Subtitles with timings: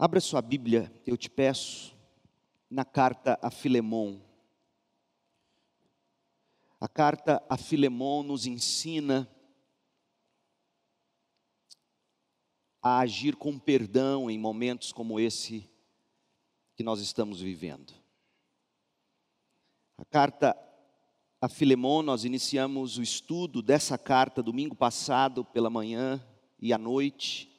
[0.00, 1.92] Abra sua Bíblia, eu te peço,
[2.70, 4.20] na carta a Filemon.
[6.80, 9.28] A carta a Filemon nos ensina
[12.80, 15.68] a agir com perdão em momentos como esse
[16.76, 17.92] que nós estamos vivendo.
[19.96, 20.56] A carta
[21.40, 26.24] a Filemon, nós iniciamos o estudo dessa carta domingo passado pela manhã
[26.60, 27.57] e à noite.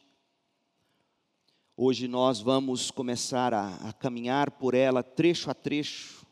[1.82, 6.28] Hoje nós vamos começar a, a caminhar por ela trecho a trecho,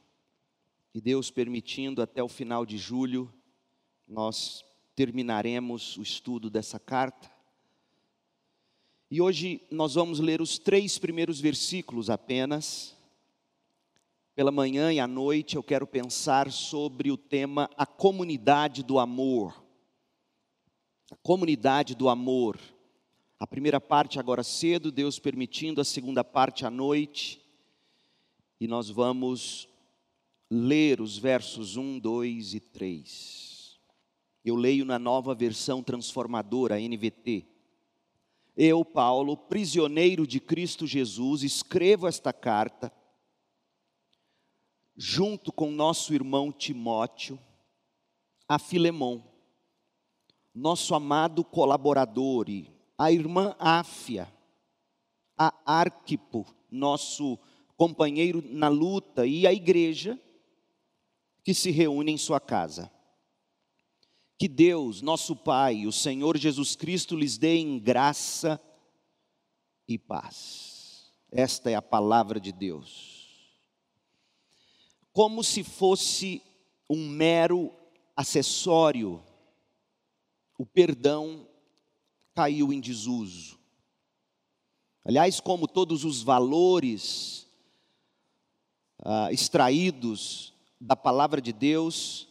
[0.94, 3.34] e Deus permitindo, até o final de julho,
[4.06, 4.62] nós
[4.94, 7.32] terminaremos o estudo dessa carta.
[9.10, 12.94] E hoje nós vamos ler os três primeiros versículos apenas.
[14.36, 19.64] Pela manhã e à noite eu quero pensar sobre o tema a comunidade do amor.
[21.10, 22.60] A comunidade do amor.
[23.40, 27.40] A primeira parte agora cedo, Deus permitindo, a segunda parte à noite.
[28.60, 29.70] E nós vamos
[30.50, 33.80] ler os versos 1, 2 e 3.
[34.44, 37.46] Eu leio na nova versão transformadora, NVT.
[38.56, 42.92] Eu, Paulo, prisioneiro de Cristo Jesus, escrevo esta carta,
[44.96, 47.40] junto com nosso irmão Timóteo,
[48.50, 49.24] a Filemão,
[50.56, 54.32] nosso amado colaborador e a irmã Áfia,
[55.38, 57.38] a Arquipo, nosso
[57.76, 60.20] companheiro na luta, e a igreja
[61.44, 62.92] que se reúne em sua casa.
[64.38, 68.62] Que Deus, nosso Pai, o Senhor Jesus Cristo, lhes dê em graça
[69.88, 71.12] e paz.
[71.32, 73.18] Esta é a palavra de Deus.
[75.12, 76.42] Como se fosse
[76.90, 77.74] um mero
[78.16, 79.24] acessório,
[80.58, 81.48] o perdão
[82.38, 83.58] caiu em desuso.
[85.04, 87.48] Aliás, como todos os valores
[89.04, 92.28] ah, extraídos da palavra de Deus,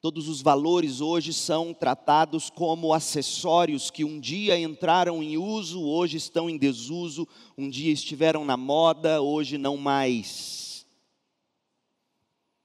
[0.00, 6.16] todos os valores hoje são tratados como acessórios que um dia entraram em uso, hoje
[6.16, 7.26] estão em desuso,
[7.58, 10.71] um dia estiveram na moda, hoje não mais.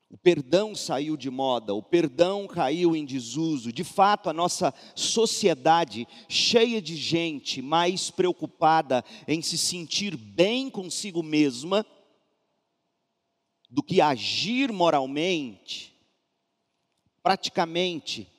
[0.09, 3.73] O perdão saiu de moda, o perdão caiu em desuso.
[3.73, 11.21] De fato, a nossa sociedade, cheia de gente mais preocupada em se sentir bem consigo
[11.21, 11.85] mesma
[13.69, 15.93] do que agir moralmente,
[17.21, 18.31] praticamente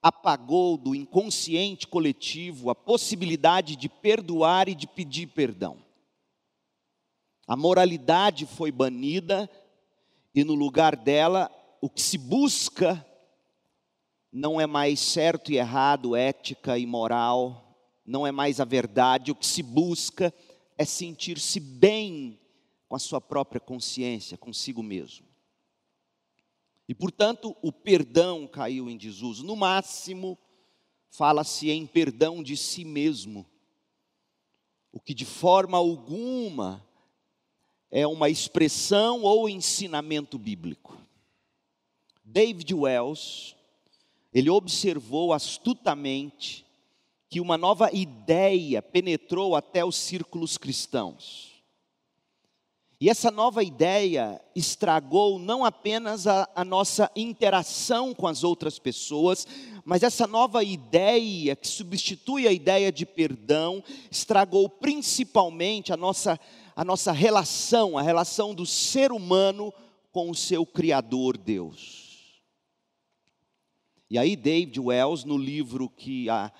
[0.00, 5.82] apagou do inconsciente coletivo a possibilidade de perdoar e de pedir perdão.
[7.48, 9.50] A moralidade foi banida
[10.34, 11.50] e no lugar dela,
[11.80, 13.04] o que se busca
[14.32, 19.34] não é mais certo e errado, ética e moral, não é mais a verdade, o
[19.34, 20.34] que se busca
[20.76, 22.40] é sentir-se bem
[22.88, 25.26] com a sua própria consciência, consigo mesmo.
[26.88, 29.44] E portanto, o perdão caiu em desuso.
[29.44, 30.38] No máximo,
[31.08, 33.46] fala-se em perdão de si mesmo,
[34.92, 36.84] o que de forma alguma
[37.96, 40.98] é uma expressão ou ensinamento bíblico.
[42.24, 43.54] David Wells,
[44.32, 46.66] ele observou astutamente
[47.30, 51.62] que uma nova ideia penetrou até os círculos cristãos.
[53.00, 59.46] E essa nova ideia estragou não apenas a, a, nossa interação com as outras pessoas,
[59.84, 66.40] mas essa nova ideia que substitui a ideia de perdão, estragou principalmente a nossa
[66.76, 69.72] a nossa relação, a relação do ser humano
[70.10, 72.42] com o seu Criador Deus.
[74.10, 76.52] E aí, David Wells, no livro que a,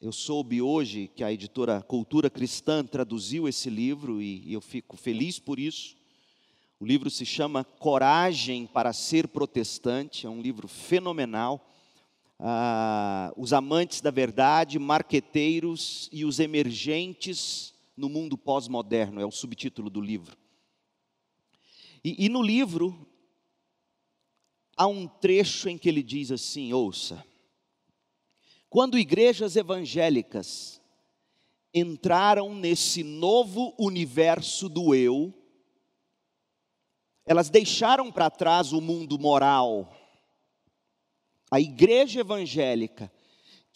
[0.00, 4.96] eu soube hoje que a editora Cultura Cristã traduziu esse livro e, e eu fico
[4.96, 5.96] feliz por isso.
[6.80, 11.66] O livro se chama Coragem para Ser Protestante, é um livro fenomenal.
[12.38, 19.88] Ah, os amantes da verdade, marqueteiros e os emergentes no mundo pós-moderno, é o subtítulo
[19.88, 20.36] do livro.
[22.04, 23.08] E, e no livro,
[24.76, 27.24] há um trecho em que ele diz assim: ouça,
[28.68, 30.80] quando igrejas evangélicas
[31.72, 35.32] entraram nesse novo universo do eu,
[37.24, 39.92] elas deixaram para trás o mundo moral.
[41.50, 43.10] A igreja evangélica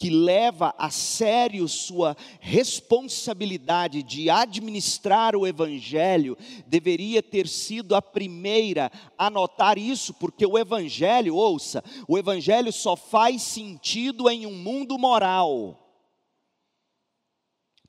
[0.01, 8.91] que leva a sério sua responsabilidade de administrar o Evangelho, deveria ter sido a primeira
[9.15, 14.97] a notar isso, porque o Evangelho, ouça, o Evangelho só faz sentido em um mundo
[14.97, 15.77] moral.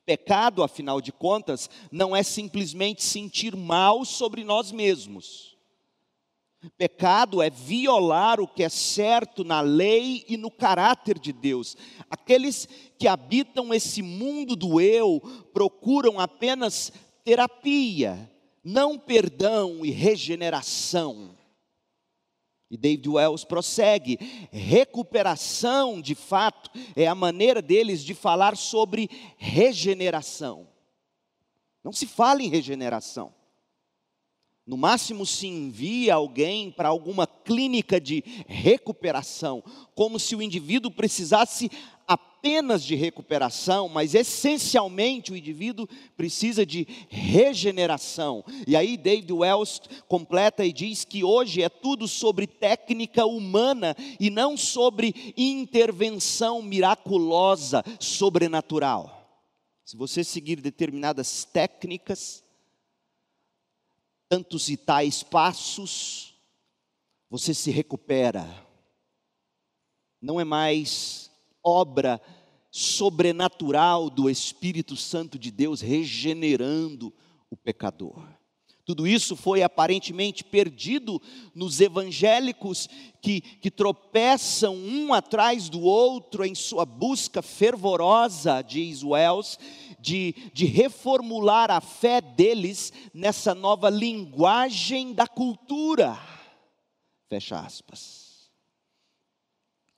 [0.05, 5.52] Pecado, afinal de contas, não é simplesmente sentir mal sobre nós mesmos.
[6.71, 11.77] Pecado é violar o que é certo na lei e no caráter de Deus.
[12.09, 12.69] Aqueles
[12.99, 15.21] que habitam esse mundo do eu
[15.53, 16.93] procuram apenas
[17.25, 18.31] terapia,
[18.63, 21.37] não perdão e regeneração.
[22.71, 24.19] E David Wells prossegue:
[24.51, 30.69] recuperação, de fato, é a maneira deles de falar sobre regeneração.
[31.83, 33.35] Não se fala em regeneração.
[34.65, 39.63] No máximo se envia alguém para alguma clínica de recuperação,
[39.93, 41.69] como se o indivíduo precisasse
[42.07, 48.45] apenas de recuperação, mas essencialmente o indivíduo precisa de regeneração.
[48.65, 54.31] E aí David Wells completa e diz que hoje é tudo sobre técnica humana e
[54.31, 59.23] não sobre intervenção miraculosa, sobrenatural.
[59.85, 62.45] Se você seguir determinadas técnicas,
[64.33, 66.33] tantos e tais passos,
[67.29, 68.49] você se recupera.
[70.23, 71.31] Não é mais
[71.63, 72.19] obra
[72.71, 77.13] sobrenatural do Espírito Santo de Deus regenerando
[77.51, 78.27] o pecador.
[78.87, 81.21] Tudo isso foi aparentemente perdido
[81.55, 82.89] nos evangélicos
[83.21, 89.59] que, que tropeçam um atrás do outro em sua busca fervorosa, diz Wells,
[90.03, 96.19] de, de reformular a fé deles nessa nova linguagem da cultura.
[97.29, 98.51] Fecha aspas.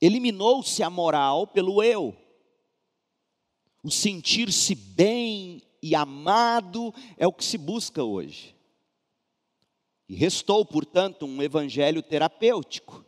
[0.00, 2.14] Eliminou-se a moral pelo eu.
[3.82, 8.54] O sentir-se bem e amado é o que se busca hoje.
[10.08, 13.04] E restou, portanto, um evangelho terapêutico.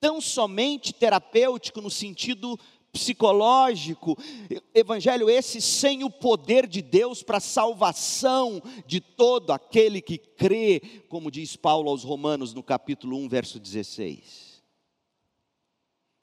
[0.00, 2.58] Tão somente terapêutico no sentido
[2.92, 4.18] psicológico,
[4.74, 10.80] evangelho esse sem o poder de Deus para a salvação de todo aquele que crê,
[11.08, 14.62] como diz Paulo aos Romanos no capítulo 1, verso 16.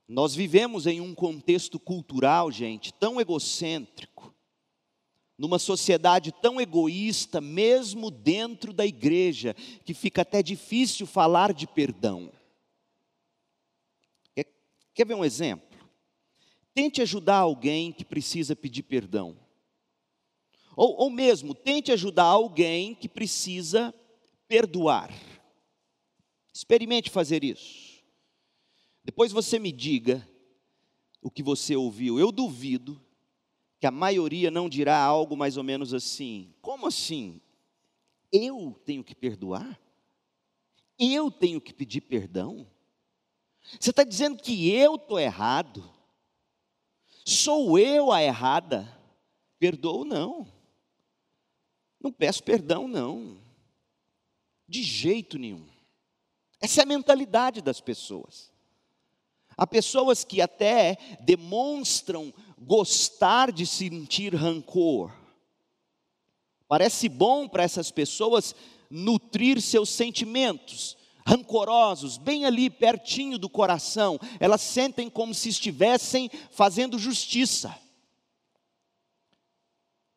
[0.07, 4.33] Nós vivemos em um contexto cultural, gente, tão egocêntrico,
[5.37, 9.55] numa sociedade tão egoísta, mesmo dentro da igreja,
[9.85, 12.31] que fica até difícil falar de perdão.
[14.35, 14.45] Quer,
[14.93, 15.68] quer ver um exemplo?
[16.79, 19.37] Tente ajudar alguém que precisa pedir perdão.
[20.77, 23.93] Ou, ou mesmo, tente ajudar alguém que precisa
[24.47, 25.11] perdoar.
[26.53, 28.01] Experimente fazer isso.
[29.03, 30.25] Depois você me diga
[31.21, 32.17] o que você ouviu.
[32.17, 33.05] Eu duvido
[33.77, 37.41] que a maioria não dirá algo mais ou menos assim: como assim?
[38.31, 39.77] Eu tenho que perdoar?
[40.97, 42.65] Eu tenho que pedir perdão?
[43.77, 45.98] Você está dizendo que eu estou errado?
[47.29, 48.91] Sou eu a errada?
[49.59, 50.47] Perdoo não.
[52.01, 53.37] Não peço perdão, não.
[54.67, 55.63] De jeito nenhum.
[56.59, 58.51] Essa é a mentalidade das pessoas.
[59.55, 65.13] Há pessoas que até demonstram gostar de sentir rancor.
[66.67, 68.55] Parece bom para essas pessoas
[68.89, 70.97] nutrir seus sentimentos
[71.29, 74.19] rancorosos, bem ali pertinho do coração.
[74.39, 77.75] Elas sentem como se estivessem fazendo justiça.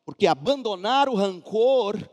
[0.03, 2.09] Porque abandonar o rancor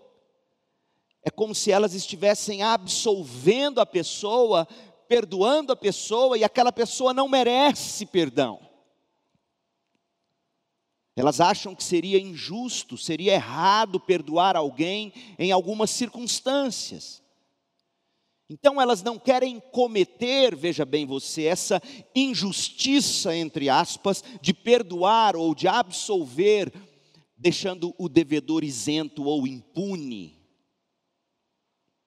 [1.22, 4.68] é como se elas estivessem absolvendo a pessoa
[5.08, 8.60] perdoando a pessoa e aquela pessoa não merece perdão.
[11.16, 17.19] Elas acham que seria injusto, seria errado perdoar alguém em algumas circunstâncias.
[18.52, 21.80] Então elas não querem cometer, veja bem você, essa
[22.12, 26.72] injustiça, entre aspas, de perdoar ou de absolver,
[27.36, 30.36] deixando o devedor isento ou impune.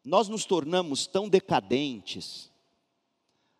[0.04, 2.52] Nós nos tornamos tão decadentes,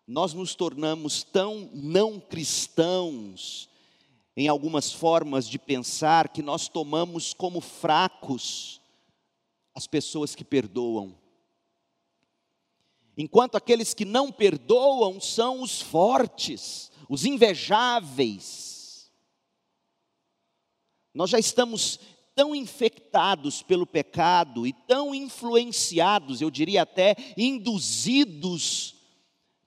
[0.06, 3.66] nós nos tornamos tão não cristãos
[4.36, 8.78] em algumas formas de pensar que nós tomamos como fracos
[9.74, 11.23] as pessoas que perdoam.
[13.16, 19.10] Enquanto aqueles que não perdoam são os fortes, os invejáveis.
[21.12, 22.00] Nós já estamos
[22.34, 28.96] tão infectados pelo pecado e tão influenciados, eu diria até induzidos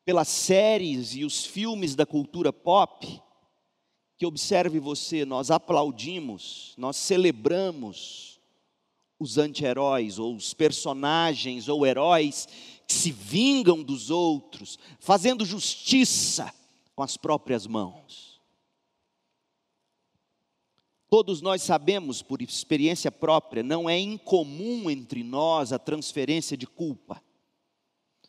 [0.04, 3.22] pelas séries e os filmes da cultura pop,
[4.18, 8.40] que observe você, nós aplaudimos, nós celebramos
[9.20, 12.48] os anti-heróis, ou os personagens ou heróis
[12.94, 16.54] se vingam dos outros, fazendo justiça
[16.96, 18.42] com as próprias mãos.
[21.10, 27.22] Todos nós sabemos, por experiência própria, não é incomum entre nós a transferência de culpa.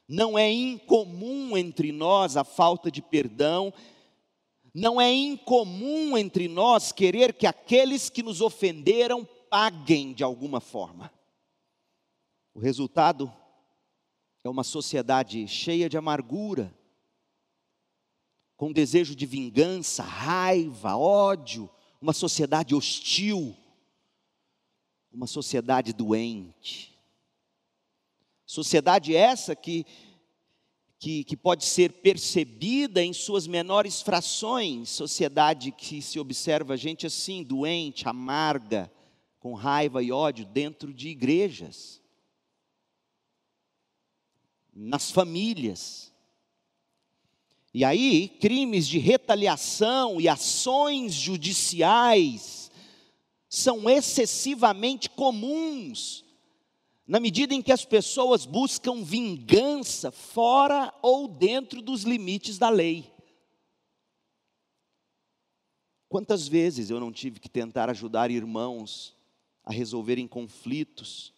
[0.06, 3.72] Não é incomum entre nós a falta de perdão.
[4.72, 11.12] Não é incomum entre nós querer que aqueles que nos ofenderam paguem de alguma forma.
[12.54, 13.32] O resultado
[14.48, 16.74] é uma sociedade cheia de amargura,
[18.56, 23.54] com desejo de vingança, raiva, ódio, uma sociedade hostil,
[25.12, 26.98] uma sociedade doente.
[28.46, 29.84] Sociedade essa que,
[30.98, 37.44] que, que, pode ser percebida em suas menores frações, sociedade que se observa gente assim,
[37.44, 38.90] doente, amarga,
[39.38, 41.97] com raiva e ódio dentro de igrejas,
[44.80, 46.12] nas famílias.
[47.74, 52.70] E aí, crimes de retaliação e ações judiciais
[53.48, 56.24] são excessivamente comuns,
[57.06, 63.10] na medida em que as pessoas buscam vingança fora ou dentro dos limites da lei.
[66.08, 69.16] Quantas vezes eu não tive que tentar ajudar irmãos
[69.64, 71.32] a resolverem conflitos,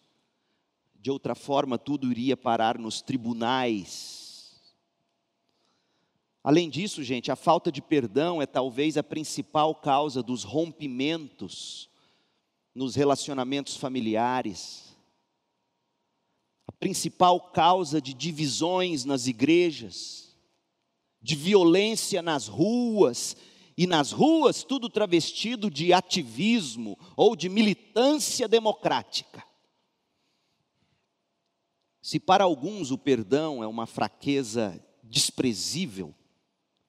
[1.01, 4.21] de outra forma tudo iria parar nos tribunais,
[6.43, 11.87] Além disso, gente, a falta de perdão é talvez a principal causa dos rompimentos
[12.73, 14.97] nos relacionamentos familiares,
[16.65, 20.35] a principal causa de divisões nas igrejas,
[21.21, 23.37] de violência nas ruas,
[23.77, 29.43] e nas ruas tudo travestido de ativismo ou de militância democrática.
[32.01, 36.15] Se para alguns o perdão é uma fraqueza desprezível,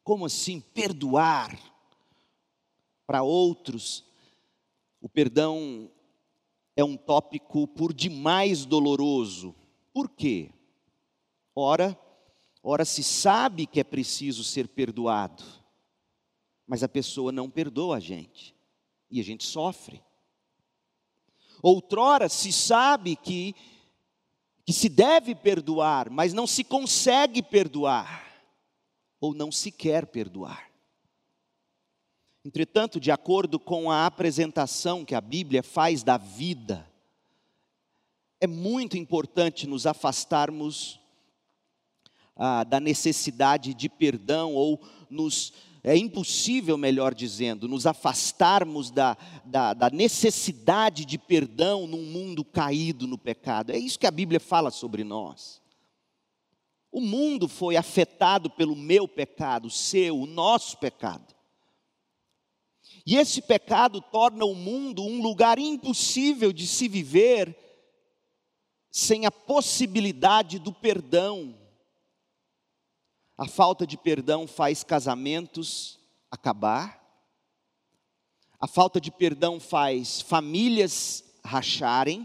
[0.03, 1.59] como assim perdoar?
[3.07, 4.05] Para outros,
[5.01, 5.91] o perdão
[6.75, 9.55] é um tópico por demais doloroso.
[9.93, 10.51] Por quê?
[11.55, 11.99] Ora,
[12.63, 15.45] ora se sabe que é preciso ser perdoado,
[16.67, 18.57] mas a pessoa não perdoa a gente
[19.11, 20.03] e a gente sofre.
[21.63, 23.55] Outrora se sabe que
[24.65, 28.25] que se deve perdoar, mas não se consegue perdoar
[29.21, 30.71] ou não se quer perdoar.
[32.45, 36.89] Entretanto, de acordo com a apresentação que a Bíblia faz da vida,
[38.41, 40.99] é muito importante nos afastarmos
[42.35, 45.53] ah, da necessidade de perdão, ou nos,
[45.85, 53.07] é impossível, melhor dizendo, nos afastarmos da, da, da necessidade de perdão num mundo caído
[53.07, 53.73] no pecado.
[53.73, 55.61] É isso que a Bíblia fala sobre nós.
[56.93, 61.35] O mundo foi afetado pelo meu pecado, o seu, o nosso pecado.
[63.05, 67.57] E esse pecado torna o mundo um lugar impossível de se viver
[68.89, 71.59] sem a possibilidade do perdão.
[73.43, 75.99] A falta de perdão faz casamentos
[76.31, 77.05] acabar,
[78.61, 82.25] a falta de perdão faz famílias racharem,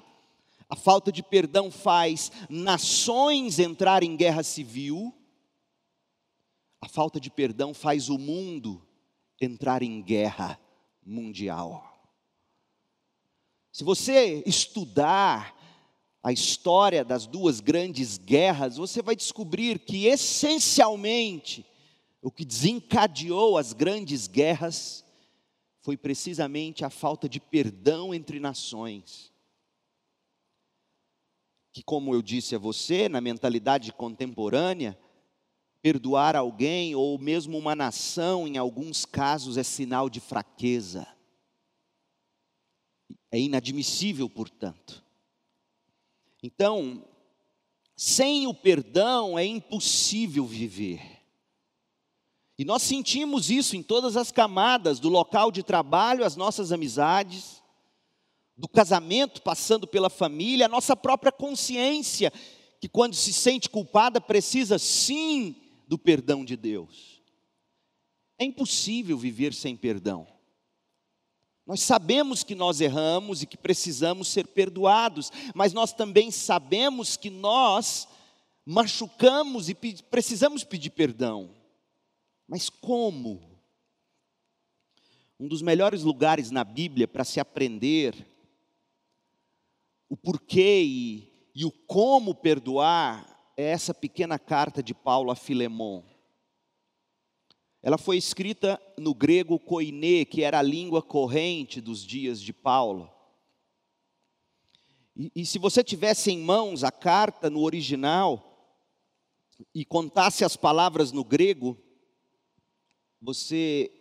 [0.69, 5.12] a falta de perdão faz nações entrar em guerra civil.
[6.79, 8.88] A falta de perdão faz o mundo
[9.41, 10.59] entrar em guerra
[11.03, 12.00] mundial.
[13.71, 15.56] Se você estudar
[16.27, 21.65] a história das duas grandes guerras, você vai descobrir que essencialmente
[22.22, 25.05] o que desencadeou as grandes guerras
[25.79, 29.31] foi precisamente a falta de perdão entre nações
[31.72, 35.00] que, como eu disse a você, na mentalidade contemporânea,
[35.81, 41.07] perdoar alguém ou mesmo uma nação, em alguns casos, é sinal de fraqueza.
[43.31, 45.06] É inadmissível, portanto.
[46.48, 47.04] Então,
[47.94, 51.01] sem o perdão é impossível viver.
[52.58, 57.62] E nós sentimos isso em todas as camadas, do local de trabalho, as nossas amizades,
[58.56, 62.32] do casamento, passando pela família, a nossa própria consciência,
[62.80, 65.54] que quando se sente culpada precisa sim
[65.86, 67.22] do perdão de Deus.
[68.39, 70.25] É impossível viver sem perdão.
[71.67, 77.29] Nós sabemos que nós erramos e que precisamos ser perdoados, mas nós também sabemos que
[77.29, 78.07] nós
[78.65, 79.75] machucamos e
[80.09, 81.53] precisamos pedir perdão.
[82.47, 83.41] Mas como?
[85.38, 88.15] Um dos melhores lugares na Bíblia para se aprender
[90.07, 96.01] o porquê e, e o como perdoar é essa pequena carta de Paulo a Filemon.
[97.81, 103.10] Ela foi escrita no grego koiné, que era a língua corrente dos dias de Paulo.
[105.15, 108.43] E, e se você tivesse em mãos a carta no original
[109.74, 111.77] e contasse as palavras no grego,
[113.22, 113.91] você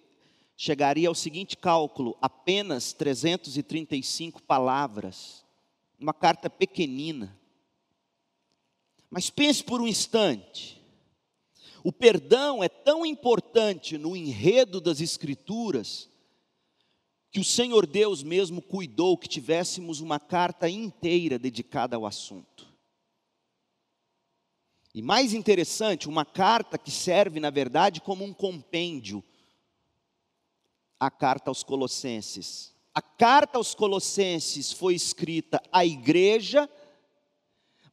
[0.56, 5.45] chegaria ao seguinte cálculo: apenas 335 palavras.
[5.99, 7.38] Uma carta pequenina.
[9.11, 10.75] Mas pense por um instante.
[11.87, 16.11] O perdão é tão importante no enredo das Escrituras,
[17.31, 22.66] que o Senhor Deus mesmo cuidou que tivéssemos uma carta inteira dedicada ao assunto.
[24.93, 29.23] E mais interessante, uma carta que serve, na verdade, como um compêndio
[30.99, 32.75] a carta aos Colossenses.
[32.93, 36.69] A carta aos Colossenses foi escrita à igreja,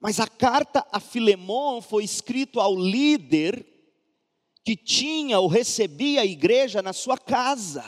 [0.01, 3.71] mas a carta a Filemão foi escrita ao líder
[4.63, 7.83] que tinha ou recebia a igreja na sua casa.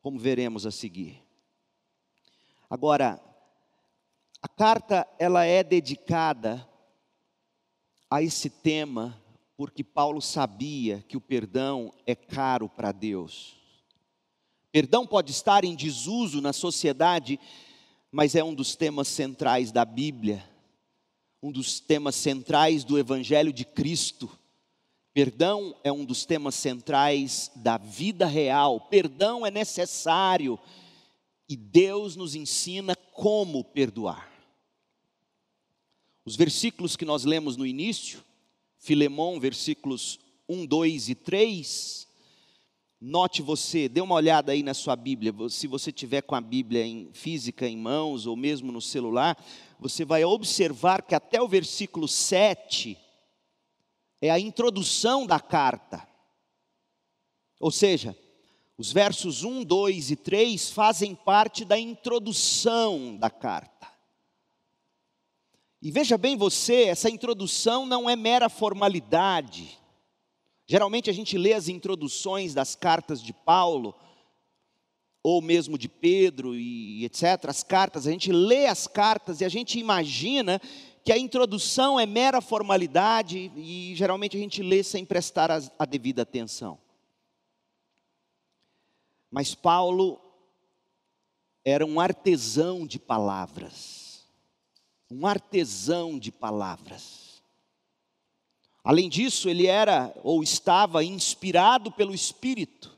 [0.00, 1.22] Como veremos a seguir.
[2.68, 3.20] Agora,
[4.42, 6.68] a carta ela é dedicada
[8.10, 9.20] a esse tema
[9.56, 13.56] porque Paulo sabia que o perdão é caro para Deus.
[14.70, 17.40] Perdão pode estar em desuso na sociedade,
[18.12, 20.48] mas é um dos temas centrais da Bíblia,
[21.42, 24.30] um dos temas centrais do Evangelho de Cristo.
[25.12, 28.80] Perdão é um dos temas centrais da vida real.
[28.80, 30.58] Perdão é necessário
[31.48, 34.30] e Deus nos ensina como perdoar.
[36.24, 38.22] Os versículos que nós lemos no início
[38.78, 40.18] Filemão, versículos
[40.48, 42.08] 1, 2 e 3.
[43.00, 45.32] Note você, dê uma olhada aí na sua Bíblia.
[45.50, 49.36] Se você tiver com a Bíblia em física em mãos ou mesmo no celular,
[49.78, 52.98] você vai observar que até o versículo 7
[54.20, 56.06] é a introdução da carta.
[57.60, 58.16] Ou seja,
[58.76, 63.88] os versos 1, 2 e 3 fazem parte da introdução da carta.
[65.80, 69.78] E veja bem você, essa introdução não é mera formalidade.
[70.66, 73.94] Geralmente a gente lê as introduções das cartas de Paulo,
[75.28, 79.48] ou mesmo de Pedro e etc., as cartas, a gente lê as cartas e a
[79.48, 80.60] gente imagina
[81.04, 86.22] que a introdução é mera formalidade e geralmente a gente lê sem prestar a, devida
[86.22, 86.78] atenção.
[89.30, 90.20] Mas Paulo
[91.64, 94.08] era um artesão de palavras
[95.10, 97.42] um artesão de palavras.
[98.84, 102.97] Além disso, ele era ou estava inspirado pelo Espírito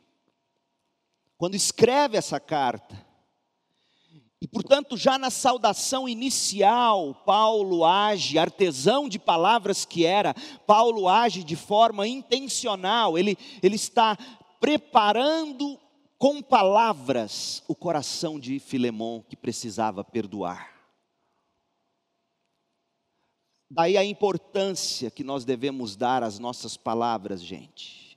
[1.41, 3.03] quando escreve essa carta.
[4.43, 10.35] E, portanto, já na saudação inicial, Paulo age, artesão de palavras que era,
[10.67, 14.19] Paulo age de forma intencional, ele, ele está
[14.61, 15.81] preparando
[16.19, 20.71] com palavras o coração de Filemão que precisava perdoar.
[23.71, 28.10] Daí a importância que nós devemos dar às nossas palavras, gente.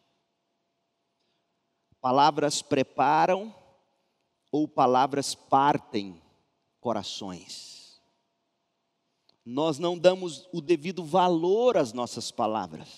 [2.03, 3.55] Palavras preparam
[4.51, 6.21] ou palavras partem
[6.81, 8.01] corações.
[9.45, 12.89] Nós não damos o devido valor às nossas palavras.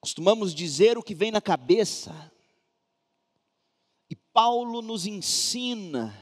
[0.00, 2.32] Costumamos dizer o que vem na cabeça.
[4.08, 6.18] E Paulo nos ensina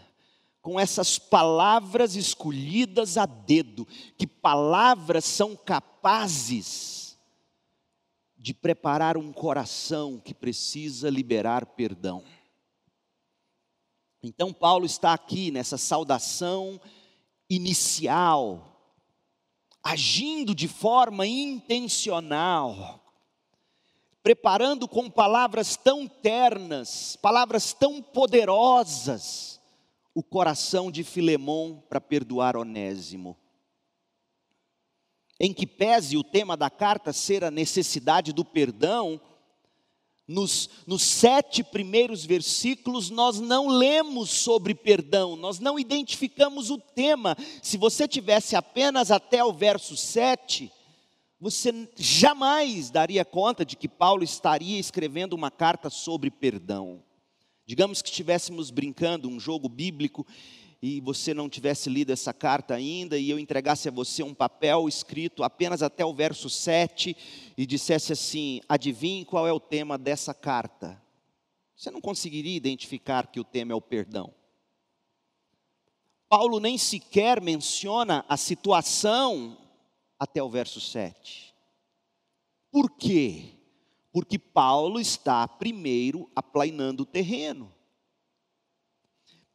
[0.61, 7.08] com essas palavras escolhidas a dedo, que palavras são capazes
[8.49, 12.25] de preparar um coração que precisa liberar perdão.
[14.23, 16.81] Então, Paulo está aqui nessa saudação
[17.51, 18.97] inicial,
[19.83, 23.05] agindo de forma intencional,
[24.23, 29.61] preparando com palavras tão ternas, palavras tão poderosas,
[30.15, 33.37] o coração de Filemão para perdoar Onésimo.
[35.41, 39.21] Em que pese o tema da carta ser a necessidade do perdão,
[40.27, 47.35] nos, nos, sete primeiros versículos, nós não lemos sobre perdão, nós não identificamos o tema.
[47.63, 50.71] Se você tivesse apenas até o verso 7,
[51.41, 57.03] você jamais daria conta de que Paulo estaria escrevendo uma carta sobre perdão.
[57.65, 60.27] Digamos que estivéssemos brincando um jogo bíblico
[60.81, 64.89] e você não tivesse lido essa carta ainda e eu entregasse a você um papel
[64.89, 67.17] escrito apenas até o verso 7
[67.57, 71.03] e dissesse assim: adivinhe qual é o tema dessa carta.
[71.77, 74.33] Você não conseguiria identificar que o tema é o perdão.
[76.29, 79.57] Paulo nem sequer menciona a situação
[80.19, 81.55] até o verso 7.
[82.71, 83.55] Por quê?
[84.13, 87.73] Porque Paulo está primeiro aplainando o terreno.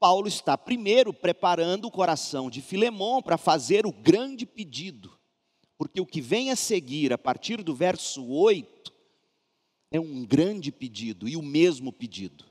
[0.04, 5.18] Paulo está primeiro preparando o coração de Filemão para fazer o grande pedido.
[5.78, 8.92] Porque o que vem a seguir, a partir do verso 8,
[9.92, 12.44] é um grande pedido e o mesmo pedido.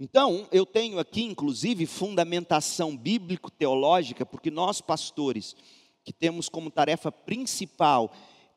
[0.00, 5.54] Então, eu tenho aqui, inclusive, fundamentação bíblico-teológica, porque nós, pastores,
[6.02, 8.12] que temos como tarefa principal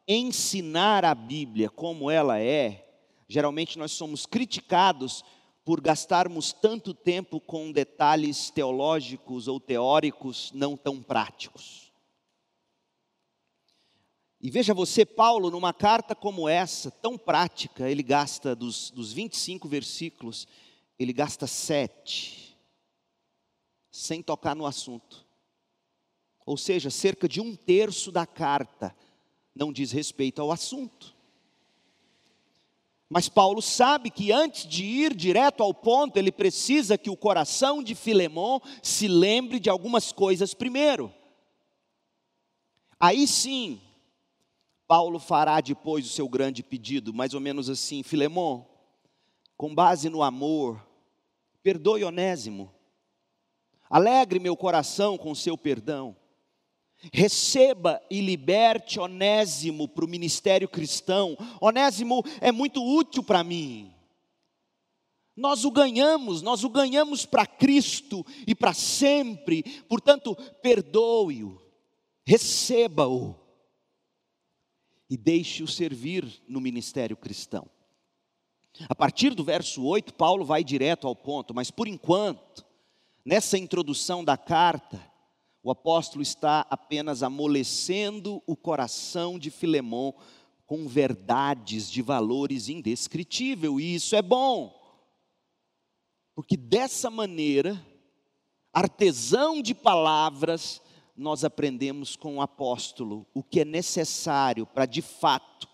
[0.08, 2.84] ensinar a Bíblia como ela é,
[3.30, 5.24] geralmente nós somos criticados
[5.66, 11.92] por gastarmos tanto tempo com detalhes teológicos ou teóricos não tão práticos.
[14.42, 19.70] E veja você, Paulo, numa carta como essa, tão prática, ele gasta dos, dos 25
[19.70, 20.46] versículos,
[21.00, 22.58] ele gasta sete,
[23.90, 25.26] sem tocar no assunto.
[26.46, 28.94] Ou seja, cerca de um terço da carta
[29.56, 31.13] não diz respeito ao assunto.
[33.14, 37.84] Mas Paulo sabe que antes de ir direto ao ponto, ele precisa que o coração
[37.84, 41.14] de Filemão se lembre de algumas coisas primeiro.
[43.00, 43.80] Aí sim,
[44.88, 48.68] Paulo fará depois o seu grande pedido, mais ou menos assim: Filemão,
[49.56, 50.84] com base no amor,
[51.62, 52.74] perdoe Onésimo,
[53.88, 56.16] alegre meu coração com seu perdão.
[57.12, 61.36] Receba e liberte Onésimo para o ministério cristão.
[61.60, 63.94] Onésimo é muito útil para mim.
[65.36, 69.64] Nós o ganhamos, nós o ganhamos para Cristo e para sempre.
[69.90, 71.60] Portanto, perdoe-o,
[72.24, 73.36] receba-o
[75.10, 77.68] e deixe-o servir no ministério cristão.
[78.88, 82.66] A partir do verso 8, Paulo vai direto ao ponto, mas por enquanto,
[83.26, 85.13] nessa introdução da carta,
[85.64, 90.14] o apóstolo está apenas amolecendo o coração de Filemão
[90.66, 94.78] com verdades de valores indescritível, e isso é bom.
[96.36, 97.82] Porque dessa maneira,
[98.74, 100.82] artesão de palavras,
[101.16, 105.70] nós aprendemos com o apóstolo o que é necessário para de fato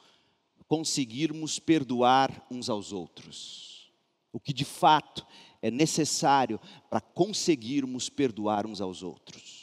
[0.67, 3.91] conseguirmos perdoar uns aos outros.
[4.31, 5.25] O que de fato
[5.63, 6.59] é necessário
[6.91, 9.58] para conseguirmos perdoar uns aos outros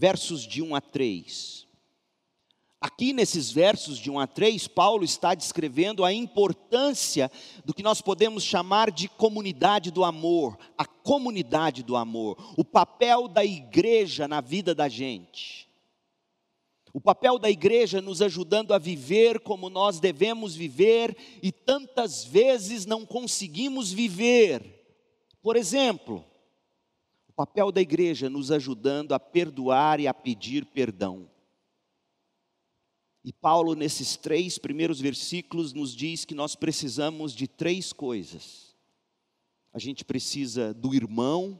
[0.00, 1.66] versos de 1 a 3.
[2.80, 7.30] Aqui nesses versos de 1 a 3, Paulo está descrevendo a importância
[7.66, 13.28] do que nós podemos chamar de comunidade do amor, a comunidade do amor, o papel
[13.28, 15.68] da igreja na vida da gente.
[16.94, 22.86] O papel da igreja nos ajudando a viver como nós devemos viver e tantas vezes
[22.86, 24.98] não conseguimos viver.
[25.42, 26.24] Por exemplo,
[27.40, 31.26] papel da igreja nos ajudando a perdoar e a pedir perdão.
[33.24, 38.76] E Paulo, nesses três primeiros versículos, nos diz que nós precisamos de três coisas.
[39.72, 41.58] A gente precisa do irmão,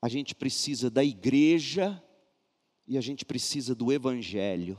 [0.00, 2.02] a gente precisa da igreja
[2.88, 4.78] e a gente precisa do evangelho.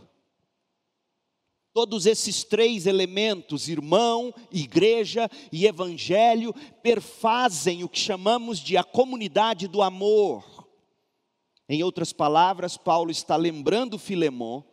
[1.77, 9.67] Todos esses três elementos, irmão, igreja e evangelho, perfazem o que chamamos de a comunidade
[9.67, 10.67] do amor.
[11.69, 14.65] Em outras palavras, Paulo está lembrando Filemão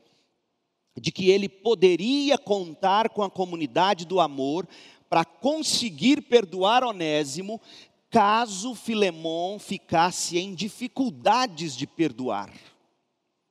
[0.98, 4.66] de que ele poderia contar com a comunidade do amor
[5.06, 7.60] para conseguir perdoar Onésimo,
[8.08, 12.50] caso Filemão ficasse em dificuldades de perdoar.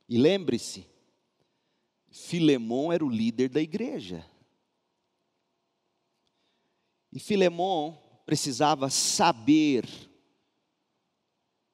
[0.10, 0.92] E lembre-se,
[2.13, 4.23] Filemon era o líder da igreja.
[7.12, 9.88] E Filemon precisava saber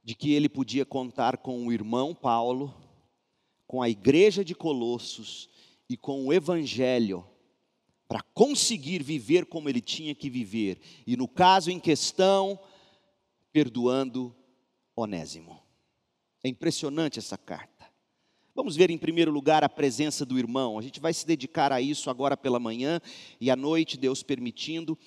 [0.01, 2.73] de que ele podia contar com o irmão Paulo,
[3.67, 5.49] com a igreja de Colossos
[5.89, 7.27] e com o evangelho
[8.07, 10.79] para conseguir viver como ele tinha que viver.
[11.05, 12.57] E no caso em questão,
[13.51, 14.33] perdoando
[14.95, 15.61] Onésimo.
[16.41, 17.78] É impressionante essa carta.
[18.59, 20.77] Vamos ver em primeiro lugar a presença do irmão.
[20.77, 22.99] A gente vai se dedicar a isso agora pela manhã
[23.39, 24.97] e à noite, Deus permitindo,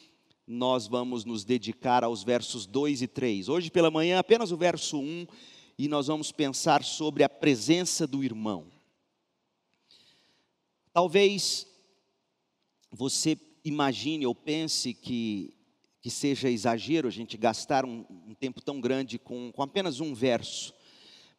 [0.46, 3.50] nós vamos nos dedicar aos versos 2 e 3.
[3.50, 5.26] Hoje pela manhã, apenas o verso 1
[5.76, 8.68] e nós vamos pensar sobre a presença do irmão.
[10.90, 11.66] Talvez
[12.90, 15.52] você imagine ou pense que,
[16.00, 20.14] que seja exagero a gente gastar um, um tempo tão grande com, com apenas um
[20.14, 20.72] verso.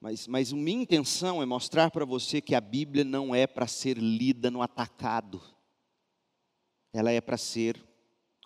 [0.03, 3.97] Mas, mas minha intenção é mostrar para você que a Bíblia não é para ser
[3.97, 5.41] lida no atacado.
[6.91, 7.81] Ela é para ser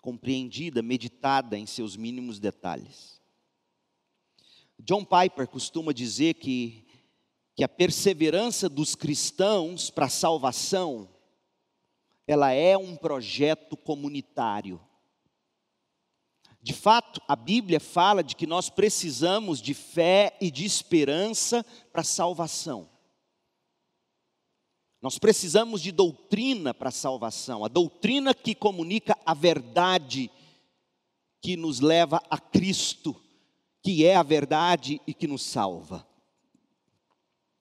[0.00, 3.20] compreendida, meditada em seus mínimos detalhes.
[4.78, 6.86] John Piper costuma dizer que,
[7.56, 11.12] que a perseverança dos cristãos para a salvação
[12.24, 14.80] ela é um projeto comunitário.
[16.60, 22.02] De fato, a Bíblia fala de que nós precisamos de fé e de esperança para
[22.02, 22.88] salvação.
[25.00, 30.28] Nós precisamos de doutrina para salvação, a doutrina que comunica a verdade,
[31.40, 33.14] que nos leva a Cristo,
[33.80, 36.04] que é a verdade e que nos salva.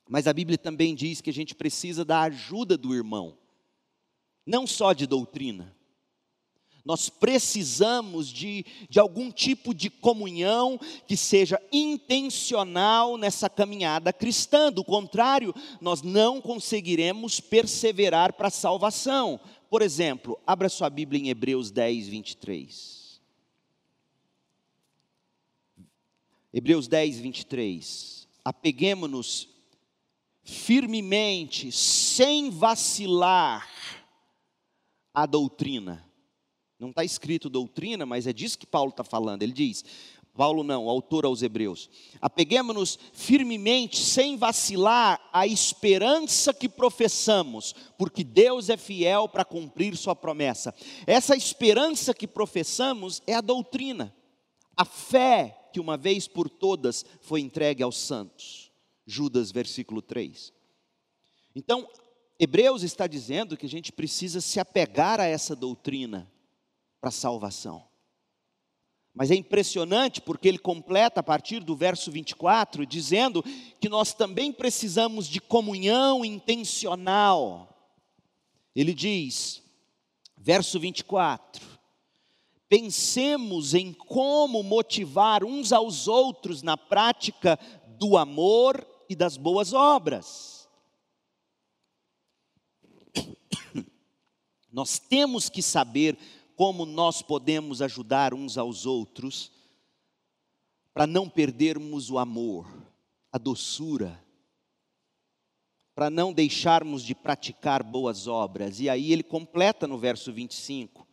[0.09, 3.37] Mas a Bíblia também diz que a gente precisa da ajuda do irmão,
[4.43, 5.76] não só de doutrina.
[6.87, 14.85] Nós precisamos de, de algum tipo de comunhão que seja intencional nessa caminhada cristã, do
[14.85, 19.37] contrário, nós não conseguiremos perseverar para a salvação.
[19.69, 23.19] Por exemplo, abra sua Bíblia em Hebreus 10, 23.
[26.53, 28.29] Hebreus 10, 23.
[28.45, 29.49] Apeguemos-nos
[30.41, 33.67] firmemente, sem vacilar,
[35.13, 36.06] à doutrina
[36.79, 39.41] não está escrito doutrina, mas é disso que Paulo está falando.
[39.41, 39.83] Ele diz,
[40.37, 41.89] Paulo não, o autor aos Hebreus.
[42.21, 50.15] Apeguemos-nos firmemente, sem vacilar, à esperança que professamos, porque Deus é fiel para cumprir Sua
[50.15, 50.73] promessa.
[51.07, 54.15] Essa esperança que professamos é a doutrina,
[54.75, 58.71] a fé que uma vez por todas foi entregue aos santos.
[59.07, 60.53] Judas, versículo 3.
[61.55, 61.89] Então,
[62.39, 66.31] Hebreus está dizendo que a gente precisa se apegar a essa doutrina
[66.99, 67.87] para a salvação.
[69.13, 73.43] Mas é impressionante porque ele completa a partir do verso 24, dizendo
[73.81, 77.67] que nós também precisamos de comunhão intencional.
[78.75, 79.63] Ele diz,
[80.37, 81.65] verso 24:
[82.69, 87.57] pensemos em como motivar uns aos outros na prática
[87.97, 90.69] do amor e das boas obras.
[94.71, 96.17] Nós temos que saber
[96.57, 99.51] como nós podemos ajudar uns aos outros
[100.91, 102.67] para não perdermos o amor,
[103.31, 104.19] a doçura,
[105.93, 108.79] para não deixarmos de praticar boas obras.
[108.79, 111.07] E aí ele completa no verso 25: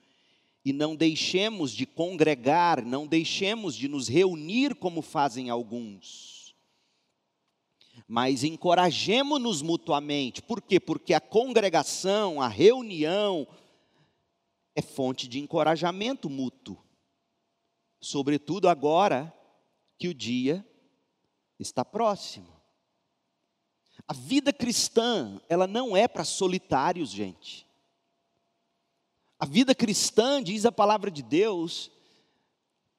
[0.64, 6.54] e não deixemos de congregar, não deixemos de nos reunir como fazem alguns.
[8.08, 10.40] Mas encorajemos-nos mutuamente.
[10.40, 10.80] Por quê?
[10.80, 13.46] Porque a congregação, a reunião,
[14.74, 16.82] é fonte de encorajamento mútuo,
[18.00, 19.32] sobretudo agora
[19.98, 20.66] que o dia
[21.58, 22.52] está próximo.
[24.06, 27.66] A vida cristã, ela não é para solitários, gente.
[29.38, 31.90] A vida cristã, diz a palavra de Deus,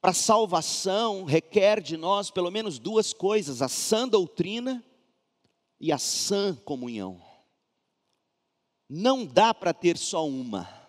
[0.02, 4.84] para salvação requer de nós pelo menos duas coisas: a sã doutrina
[5.80, 7.22] e a sã comunhão.
[8.88, 10.85] Não dá para ter só uma.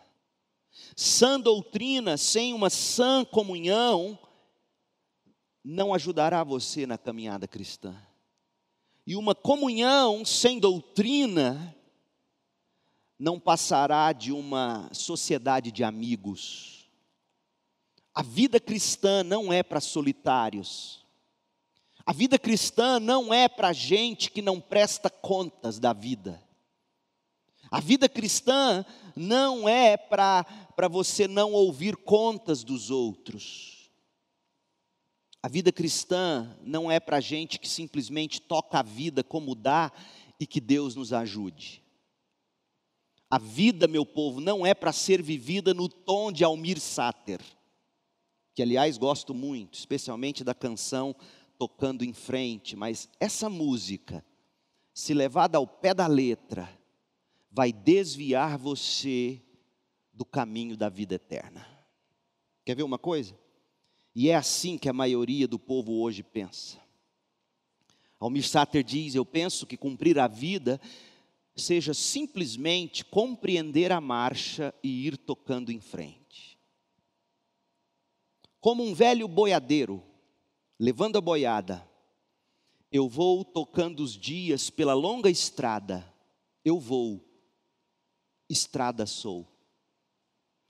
[0.97, 4.19] Sã doutrina sem uma sã comunhão
[5.63, 7.95] não ajudará você na caminhada cristã.
[9.07, 11.77] E uma comunhão sem doutrina
[13.19, 16.89] não passará de uma sociedade de amigos.
[18.15, 21.05] A vida cristã não é para solitários.
[22.07, 26.43] A vida cristã não é para gente que não presta contas da vida.
[27.71, 29.97] A vida cristã não é
[30.77, 33.91] para você não ouvir contas dos outros.
[35.43, 39.91] A vida cristã não é para gente que simplesmente toca a vida como dá
[40.39, 41.83] e que Deus nos ajude.
[43.31, 47.41] A vida, meu povo, não é para ser vivida no tom de Almir Sater,
[48.55, 51.17] que aliás gosto muito, especialmente da canção
[51.59, 54.23] Tocando em Frente, mas essa música,
[54.93, 56.69] se levada ao pé da letra,
[57.51, 59.43] vai desviar você
[60.17, 61.65] do caminho da vida eterna.
[62.65, 63.39] Quer ver uma coisa?
[64.15, 66.81] E é assim que a maioria do povo hoje pensa.
[68.19, 70.81] Almir Sater diz: Eu penso que cumprir a vida
[71.55, 76.59] seja simplesmente compreender a marcha e ir tocando em frente.
[78.59, 80.03] Como um velho boiadeiro,
[80.79, 81.87] levando a boiada,
[82.91, 86.11] eu vou tocando os dias pela longa estrada,
[86.65, 87.23] eu vou
[88.49, 89.56] estrada sou.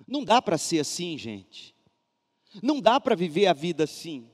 [0.06, 1.74] Não dá para ser assim, gente.
[2.62, 4.28] Não dá para viver a vida assim.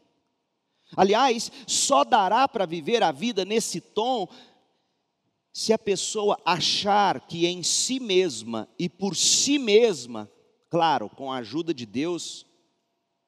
[0.96, 4.28] Aliás, só dará para viver a vida nesse tom
[5.52, 10.30] se a pessoa achar que em si mesma e por si mesma,
[10.70, 12.46] claro, com a ajuda de Deus,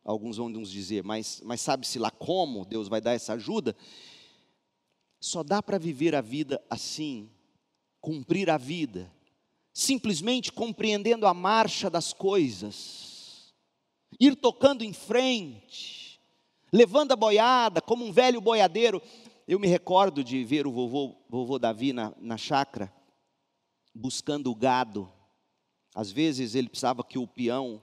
[0.02, 3.76] alguns vão nos dizer, mas, mas sabe-se lá como Deus vai dar essa ajuda?
[5.20, 7.30] Só dá para viver a vida assim,
[8.00, 9.12] cumprir a vida,
[9.74, 13.52] simplesmente compreendendo a marcha das coisas,
[14.20, 16.20] ir tocando em frente,
[16.72, 19.02] levando a boiada como um velho boiadeiro.
[19.48, 22.94] Eu me recordo de ver o vovô, vovô Davi na, na chácara,
[23.92, 25.12] buscando o gado.
[25.92, 27.82] Às vezes ele precisava que o peão,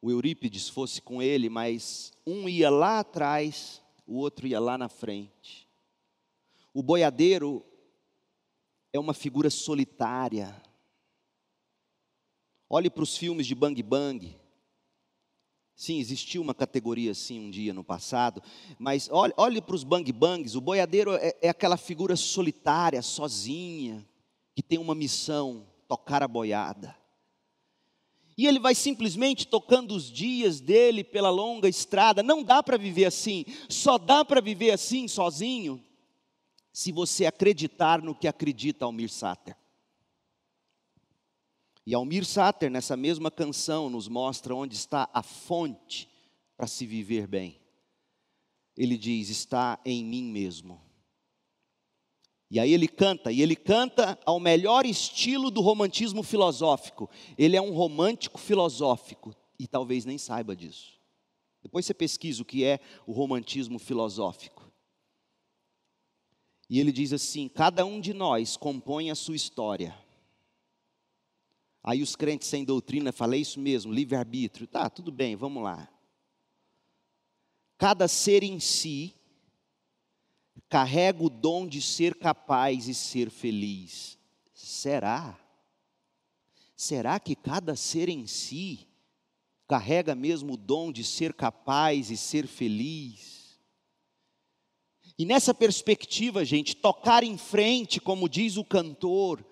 [0.00, 4.88] o Eurípides, fosse com ele, mas um ia lá atrás, o outro ia lá na
[4.88, 5.68] frente.
[6.72, 7.64] O boiadeiro
[8.90, 10.54] é uma figura solitária,
[12.68, 14.36] Olhe para os filmes de Bang Bang.
[15.76, 18.40] Sim, existiu uma categoria assim um dia no passado,
[18.78, 20.54] mas olhe, olhe para os Bang Bangs.
[20.56, 24.06] O boiadeiro é, é aquela figura solitária, sozinha,
[24.54, 26.96] que tem uma missão: tocar a boiada.
[28.36, 32.22] E ele vai simplesmente tocando os dias dele pela longa estrada.
[32.22, 33.44] Não dá para viver assim.
[33.68, 35.82] Só dá para viver assim sozinho
[36.72, 39.56] se você acreditar no que acredita Almir Sater.
[41.86, 46.08] E Almir Sater, nessa mesma canção, nos mostra onde está a fonte
[46.56, 47.60] para se viver bem.
[48.76, 50.80] Ele diz: está em mim mesmo.
[52.50, 57.10] E aí ele canta, e ele canta ao melhor estilo do romantismo filosófico.
[57.36, 60.92] Ele é um romântico filosófico, e talvez nem saiba disso.
[61.62, 64.70] Depois você pesquisa o que é o romantismo filosófico.
[66.68, 70.03] E ele diz assim: cada um de nós compõe a sua história.
[71.84, 74.66] Aí os crentes sem doutrina falam, é isso mesmo, livre-arbítrio.
[74.66, 75.86] Tá, tudo bem, vamos lá.
[77.76, 79.14] Cada ser em si
[80.66, 84.18] carrega o dom de ser capaz e ser feliz.
[84.54, 85.38] Será?
[86.74, 88.88] Será que cada ser em si
[89.68, 93.60] carrega mesmo o dom de ser capaz e ser feliz?
[95.18, 99.44] E nessa perspectiva, gente, tocar em frente, como diz o cantor,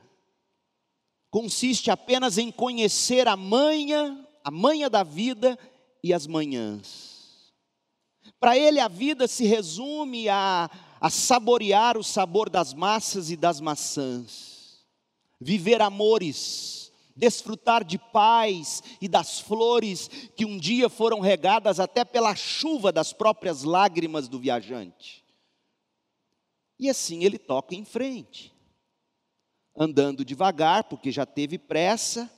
[1.33, 5.59] consiste apenas em conhecer a manha, a manha da vida
[6.05, 7.55] e as manhãs.
[8.38, 13.61] Para ele, a vida se resume a, a saborear o sabor das massas e das
[13.62, 14.85] maçãs,
[15.40, 22.37] viver amores, desfrutar de paz e das flores que um dia foram regadas até pela
[22.37, 25.25] chuva das próprias lágrimas do viajante.
[26.79, 28.52] E assim ele toca em frente
[29.77, 32.31] andando devagar, porque já teve pressa,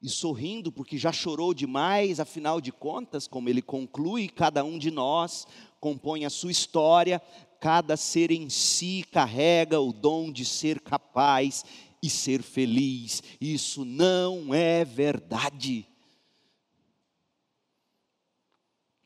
[0.00, 4.90] e sorrindo, porque já chorou demais, afinal de contas, como ele conclui, cada um de
[4.90, 5.46] nós
[5.80, 7.20] compõe a sua história,
[7.60, 11.64] cada ser em si carrega o dom de ser capaz
[12.02, 13.22] e ser feliz.
[13.40, 15.86] Isso não é verdade.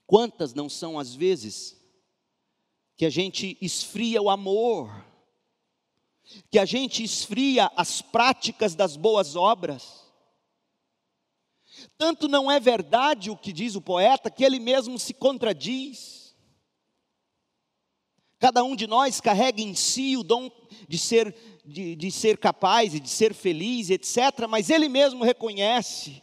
[0.06, 1.80] Quantas não são as vezes
[2.96, 5.06] que a gente esfria o amor,
[6.50, 10.02] que a gente esfria as práticas das boas obras.
[11.96, 16.34] Tanto não é verdade o que diz o poeta, que ele mesmo se contradiz.
[18.38, 20.50] Cada um de nós carrega em si o dom
[20.88, 26.22] de ser, de, de ser capaz e de ser feliz, etc., mas ele mesmo reconhece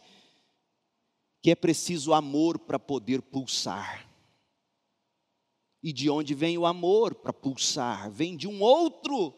[1.42, 4.06] que é preciso amor para poder pulsar.
[5.82, 8.10] E de onde vem o amor para pulsar?
[8.10, 9.34] Vem de um outro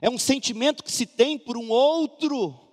[0.00, 2.70] é um sentimento que se tem por um outro.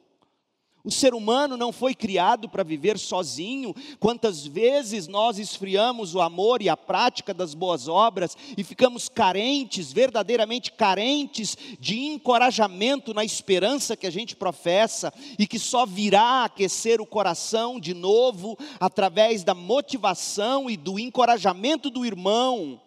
[0.88, 3.76] O ser humano não foi criado para viver sozinho.
[4.00, 9.92] Quantas vezes nós esfriamos o amor e a prática das boas obras e ficamos carentes,
[9.92, 17.02] verdadeiramente carentes de encorajamento na esperança que a gente professa e que só virá aquecer
[17.02, 22.80] o coração de novo através da motivação e do encorajamento do irmão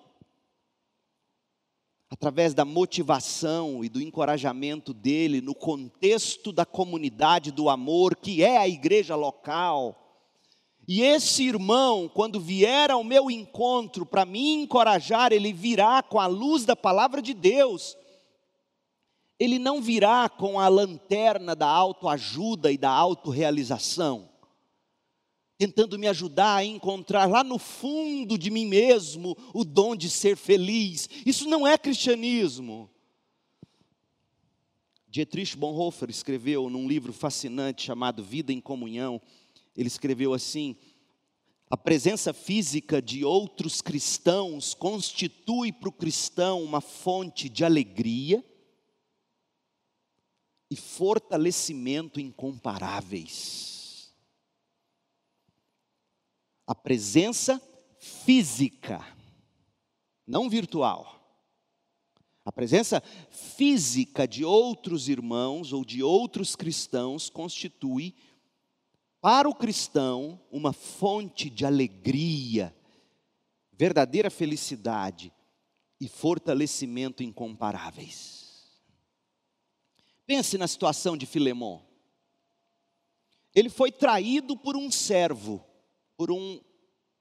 [2.10, 8.56] através da motivação e do encorajamento dele no contexto da comunidade do amor, que é
[8.56, 9.96] a igreja local.
[10.88, 16.26] E esse irmão, quando vier ao meu encontro para me encorajar, ele virá com a
[16.26, 17.96] luz da palavra de Deus.
[19.38, 24.29] Ele não virá com a lanterna da autoajuda e da autorrealização
[25.60, 30.34] tentando me ajudar a encontrar lá no fundo de mim mesmo o dom de ser
[30.34, 31.06] feliz.
[31.26, 32.88] Isso não é cristianismo.
[35.06, 39.20] Dietrich Bonhoeffer escreveu num livro fascinante chamado Vida em Comunhão,
[39.76, 40.74] ele escreveu assim:
[41.68, 48.42] a presença física de outros cristãos constitui para o cristão uma fonte de alegria
[50.70, 53.69] e fortalecimento incomparáveis
[56.70, 57.60] a presença
[57.98, 59.04] física,
[60.24, 61.20] não virtual.
[62.44, 68.14] A presença física de outros irmãos ou de outros cristãos constitui,
[69.20, 72.72] para o cristão, uma fonte de alegria,
[73.72, 75.32] verdadeira felicidade
[76.00, 78.70] e fortalecimento incomparáveis.
[80.24, 81.84] Pense na situação de Filemão.
[83.52, 85.66] Ele foi traído por um servo,
[86.20, 86.60] por um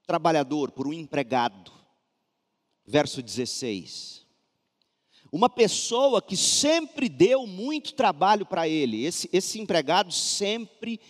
[0.06, 1.72] trabalhador, por um empregado.
[2.84, 4.26] Verso 16.
[5.32, 11.00] Uma pessoa que sempre deu muito trabalho para ele, esse, esse empregado sempre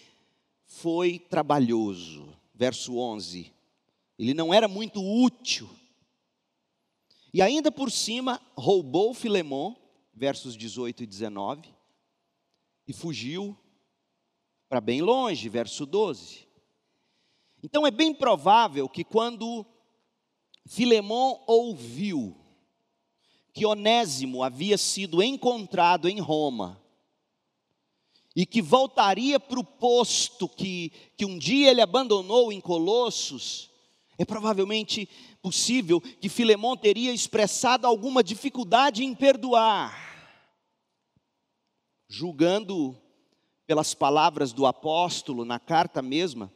[0.64, 2.32] foi trabalhoso.
[2.54, 3.52] Verso 11.
[4.16, 5.68] Ele não era muito útil.
[7.34, 9.76] E ainda por cima, roubou Filemão,
[10.14, 11.68] versos 18 e 19,
[12.86, 13.58] e fugiu
[14.68, 16.49] para bem longe, verso 12.
[17.62, 19.66] Então é bem provável que quando
[20.66, 22.36] Filemão ouviu
[23.52, 26.80] que Onésimo havia sido encontrado em Roma
[28.34, 33.68] e que voltaria para o posto que, que um dia ele abandonou em Colossos,
[34.16, 35.08] é provavelmente
[35.42, 39.92] possível que Filemão teria expressado alguma dificuldade em perdoar,
[42.08, 42.96] julgando
[43.66, 46.52] pelas palavras do apóstolo na carta mesma,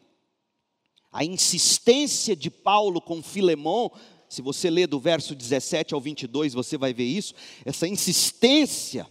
[1.14, 3.92] a insistência de Paulo com Filemão,
[4.28, 7.34] se você ler do verso 17 ao 22, você vai ver isso,
[7.64, 9.06] essa insistência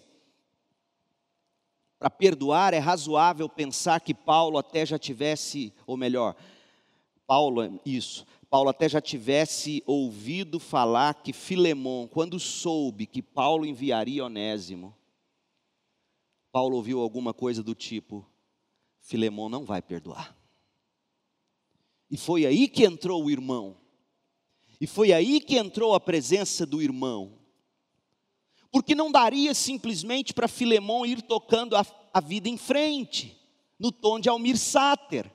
[1.97, 6.35] para perdoar, é razoável pensar que Paulo até já tivesse, ou melhor,
[7.25, 14.25] Paulo, isso, Paulo até já tivesse ouvido falar que Filemão, quando soube que Paulo enviaria
[14.25, 14.93] Onésimo,
[16.51, 18.25] Paulo ouviu alguma coisa do tipo:
[18.99, 20.42] Filemão não vai perdoar.
[22.13, 23.75] E foi aí que entrou o irmão.
[24.79, 27.39] E foi aí que entrou a presença do irmão.
[28.71, 31.83] Porque não daria simplesmente para Filemão ir tocando a,
[32.13, 33.35] a, vida em frente,
[33.79, 35.25] no tom de Almir Sater.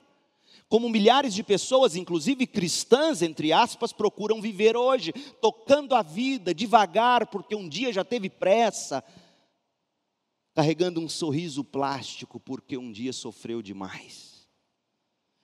[0.69, 5.11] Como milhares de pessoas, inclusive cristãs, entre aspas, procuram viver hoje,
[5.41, 9.03] tocando a vida devagar, porque um dia já teve pressa,
[10.53, 14.28] carregando um sorriso plástico porque um dia sofreu demais,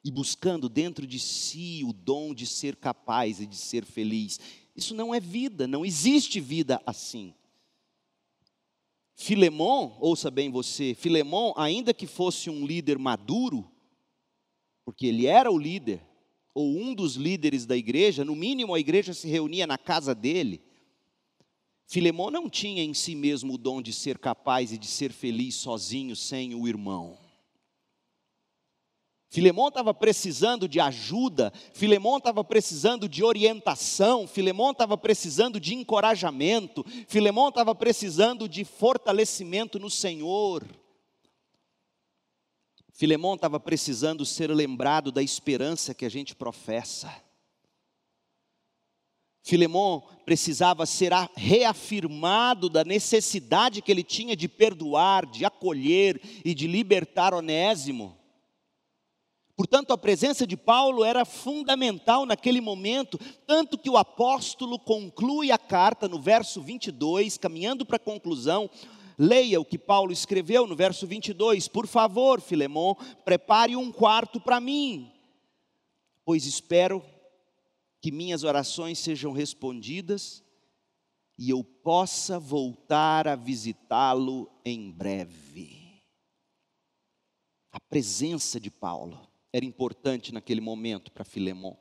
[0.06, 4.40] e buscando dentro de si o dom de ser capaz e de ser feliz.
[4.76, 7.34] Isso não é vida, não existe vida assim.
[9.16, 13.68] Filemão, ouça bem você, Filemão, ainda que fosse um líder maduro,
[14.84, 16.00] porque ele era o líder,
[16.54, 20.62] ou um dos líderes da igreja, no mínimo a igreja se reunia na casa dele,
[21.88, 25.56] Filemão não tinha em si mesmo o dom de ser capaz e de ser feliz
[25.56, 27.25] sozinho, sem o irmão.
[29.36, 36.86] Filemão estava precisando de ajuda, Filemão estava precisando de orientação, Filemão estava precisando de encorajamento,
[37.06, 40.66] Filemão estava precisando de fortalecimento no Senhor.
[42.94, 47.14] Filemão estava precisando ser lembrado da esperança que a gente professa.
[49.44, 56.68] Filemão precisava ser reafirmado da necessidade que ele tinha de perdoar, de acolher e de
[56.68, 58.18] libertar Onésimo.
[59.56, 65.58] Portanto, a presença de Paulo era fundamental naquele momento, tanto que o apóstolo conclui a
[65.58, 68.70] carta no verso 22, caminhando para a conclusão.
[69.18, 71.70] Leia o que Paulo escreveu no verso 22.
[71.70, 75.10] Por favor, Filemão, prepare um quarto para mim,
[76.26, 77.02] pois espero
[78.02, 80.44] que minhas orações sejam respondidas
[81.40, 86.04] e eu possa voltar a visitá-lo em breve.
[87.72, 91.78] A presença de Paulo era importante naquele momento para Filemão.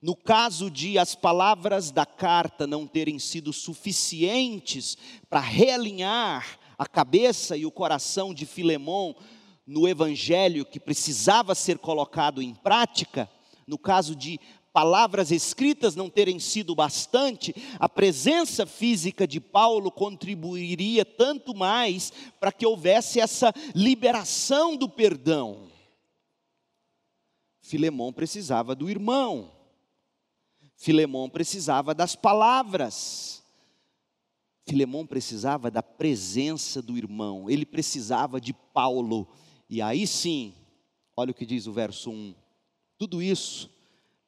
[0.00, 4.96] No caso de as palavras da carta não terem sido suficientes
[5.28, 9.16] para realinhar a cabeça e o coração de Filemão
[9.66, 13.28] no evangelho que precisava ser colocado em prática,
[13.66, 14.38] no caso de
[14.72, 22.52] palavras escritas não terem sido bastante, a presença física de Paulo contribuiria tanto mais para
[22.52, 25.73] que houvesse essa liberação do perdão.
[27.64, 29.50] Filemão precisava do irmão,
[30.76, 33.42] Filemão precisava das palavras,
[34.66, 39.26] Filemão precisava da presença do irmão, ele precisava de Paulo,
[39.68, 40.54] e aí sim,
[41.16, 42.34] olha o que diz o verso 1
[42.98, 43.70] tudo isso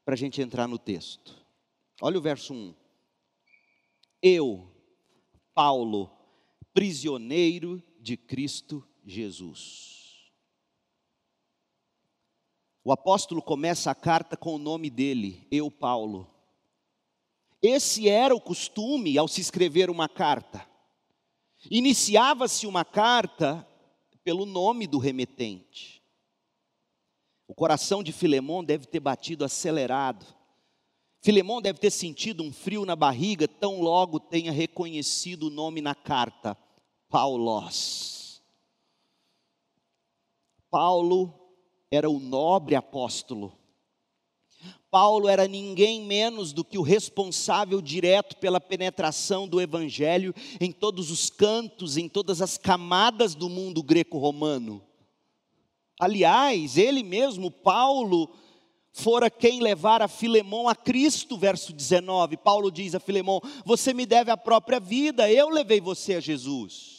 [0.05, 1.35] para a gente entrar no texto.
[2.01, 2.75] Olha o verso 1.
[4.21, 4.71] Eu,
[5.55, 6.11] Paulo,
[6.75, 9.96] prisioneiro de Cristo Jesus.
[12.87, 16.31] O apóstolo começa a carta com o nome dele, eu, Paulo.
[17.61, 20.65] Esse era o costume ao se escrever uma carta.
[21.69, 23.67] Iniciava-se uma carta
[24.23, 26.01] pelo nome do remetente.
[27.49, 30.25] O coração de Filemão deve ter batido acelerado.
[31.21, 35.97] Filemão deve ter sentido um frio na barriga, tão logo tenha reconhecido o nome na
[35.97, 36.57] carta,
[37.09, 38.41] Paulos.
[40.71, 41.46] Paulo
[41.91, 43.53] era o nobre apóstolo.
[44.91, 51.11] Paulo era ninguém menos do que o responsável direto pela penetração do evangelho em todos
[51.11, 54.83] os cantos, em todas as camadas do mundo greco-romano.
[56.01, 58.31] Aliás, ele mesmo, Paulo,
[58.93, 62.37] fora quem levara Filemão a Cristo, verso 19.
[62.39, 66.96] Paulo diz a Filemão: Você me deve a própria vida, eu levei você a Jesus.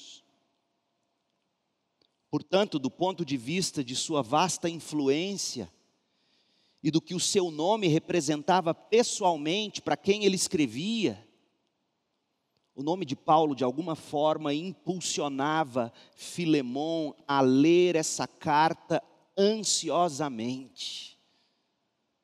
[2.30, 5.72] Portanto, do ponto de vista de sua vasta influência
[6.84, 11.26] e do que o seu nome representava pessoalmente para quem ele escrevia,
[12.76, 19.02] o nome de Paulo, de alguma forma, impulsionava Filemão a ler essa carta
[19.36, 21.18] ansiosamente.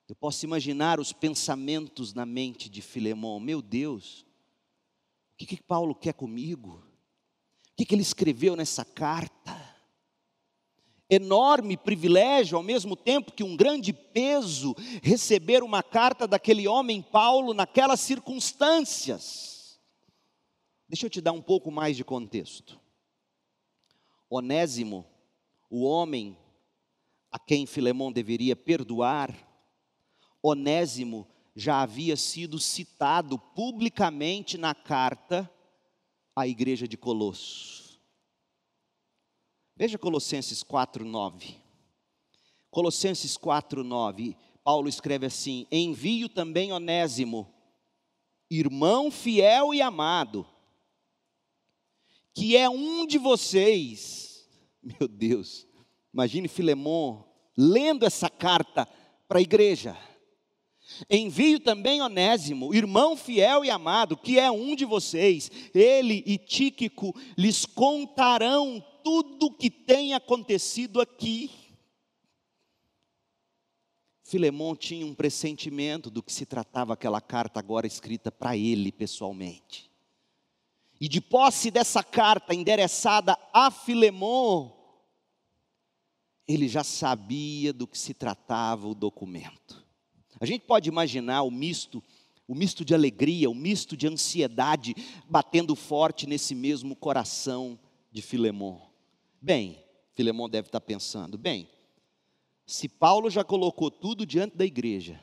[0.08, 4.28] Eu posso imaginar os pensamentos na mente de Filemão: meu Deus,
[5.34, 6.84] o que, que Paulo quer comigo?
[7.72, 9.73] O que, que ele escreveu nessa carta?
[11.10, 17.54] Enorme privilégio, ao mesmo tempo que um grande peso, receber uma carta daquele homem Paulo
[17.54, 19.80] naquelas circunstâncias.
[20.88, 22.80] Deixa eu te dar um pouco mais de contexto.
[24.30, 25.06] Onésimo,
[25.70, 26.38] o homem
[27.32, 29.36] a quem Filemão deveria perdoar,
[30.42, 35.50] Onésimo já havia sido citado publicamente na carta
[36.36, 37.83] à igreja de Colosso.
[39.76, 41.56] Veja Colossenses 4:9.
[42.70, 47.52] Colossenses 4:9, Paulo escreve assim: Envio também Onésimo,
[48.50, 50.46] irmão fiel e amado,
[52.34, 54.48] que é um de vocês.
[54.82, 55.68] Meu Deus,
[56.14, 58.88] imagine Filemão lendo essa carta
[59.28, 59.98] para a igreja.
[61.10, 65.50] Envio também Onésimo, irmão fiel e amado, que é um de vocês.
[65.74, 71.52] Ele e Tíquico lhes contarão tudo o que tem acontecido aqui.
[74.24, 79.92] Filemão tinha um pressentimento do que se tratava aquela carta agora escrita para ele pessoalmente.
[81.00, 84.72] E de posse dessa carta endereçada a Filemon,
[86.48, 89.86] ele já sabia do que se tratava o documento.
[90.40, 92.02] A gente pode imaginar o misto,
[92.48, 94.96] o misto de alegria, o misto de ansiedade
[95.30, 97.78] batendo forte nesse mesmo coração
[98.12, 98.93] de Filemon.
[99.44, 99.84] Bem,
[100.14, 101.68] Filemon deve estar pensando, bem,
[102.66, 105.20] se Paulo já colocou tudo diante da igreja,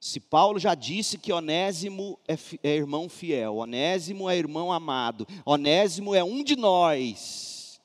[0.00, 2.32] se Paulo já disse que Onésimo é,
[2.62, 7.78] é, irmão fiel, Onésimo é irmão amado, Onésimo é um de nós.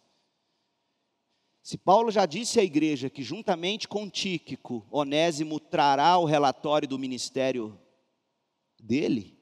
[1.62, 6.98] Se Paulo já disse à igreja que juntamente com Tíquico, Onésimo trará o relatório do
[6.98, 7.78] ministério
[8.82, 9.38] dele,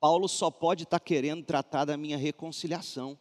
[0.00, 3.16] Paulo só pode estar querendo tratar da minha reconciliação.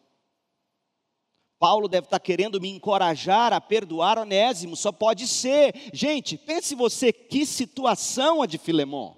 [1.62, 5.91] Paulo deve estar querendo me encorajar a perdoar Onésimo, só pode ser.
[5.93, 9.16] Gente, pense você que situação a de Filemão.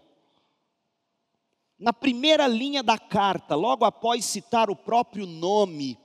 [1.80, 5.98] Na primeira linha da carta, logo após citar o próprio nome,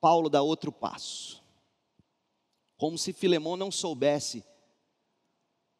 [0.00, 1.42] Paulo dá outro passo.
[2.76, 4.44] Como se Filemão não soubesse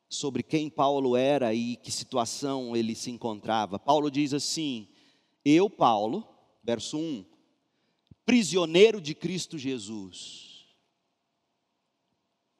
[0.09, 3.79] sobre quem Paulo era e que situação ele se encontrava.
[3.79, 4.89] Paulo diz assim:
[5.45, 6.27] Eu, Paulo,
[6.65, 7.36] verso 1,
[8.27, 10.67] prisioneiro de Cristo Jesus.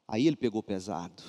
[0.07, 1.21] Aí ele pegou pesado.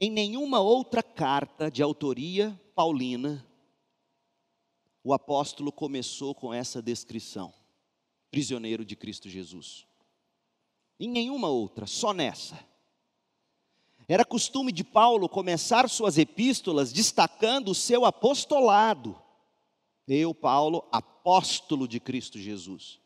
[0.00, 3.44] Em nenhuma outra carta de autoria paulina,
[5.02, 7.52] o apóstolo começou com essa descrição:
[8.30, 9.84] prisioneiro de Cristo Jesus.
[11.00, 12.64] Em nenhuma outra, só nessa.
[14.06, 19.20] Era costume de Paulo começar suas epístolas destacando o seu apostolado.
[20.08, 22.98] Eu, Paulo, apóstolo de Cristo Jesus.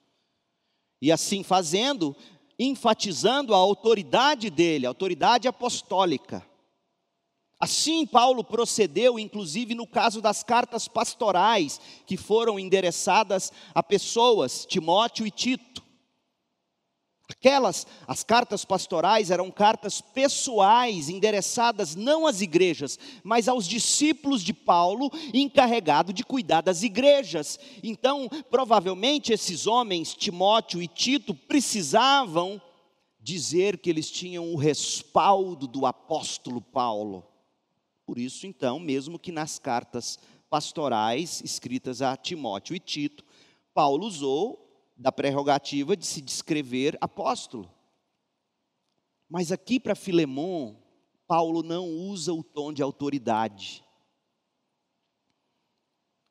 [1.00, 2.14] E assim fazendo,
[2.58, 6.46] enfatizando a autoridade dele, a autoridade apostólica.
[7.58, 15.26] Assim, Paulo procedeu, inclusive no caso das cartas pastorais, que foram endereçadas a pessoas, Timóteo
[15.26, 15.82] e Tito.
[17.28, 24.52] Aquelas, as cartas pastorais eram cartas pessoais, endereçadas não às igrejas, mas aos discípulos de
[24.52, 27.58] Paulo, encarregado de cuidar das igrejas.
[27.82, 32.60] Então, provavelmente esses homens, Timóteo e Tito, precisavam
[33.20, 37.24] dizer que eles tinham o respaldo do apóstolo Paulo.
[38.04, 40.18] Por isso, então, mesmo que nas cartas
[40.50, 43.24] pastorais escritas a Timóteo e Tito,
[43.72, 44.61] Paulo usou
[45.02, 47.68] da prerrogativa de se descrever apóstolo.
[49.28, 50.76] Mas aqui para Filemon,
[51.26, 53.84] Paulo não usa o tom de autoridade.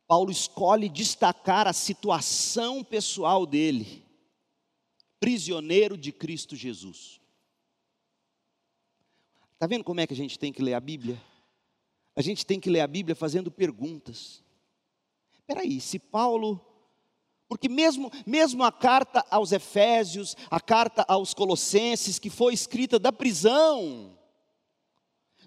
[0.08, 4.06] Paulo escolhe destacar a situação pessoal dele,
[5.20, 7.20] prisioneiro de Cristo Jesus.
[9.54, 11.22] Está vendo como é que a gente tem que ler a Bíblia?
[12.16, 14.44] A gente tem que ler a Bíblia fazendo perguntas.
[15.34, 16.71] Espera aí, se Paulo
[17.52, 23.12] porque mesmo, mesmo a carta aos Efésios, a carta aos Colossenses, que foi escrita da
[23.12, 24.18] prisão,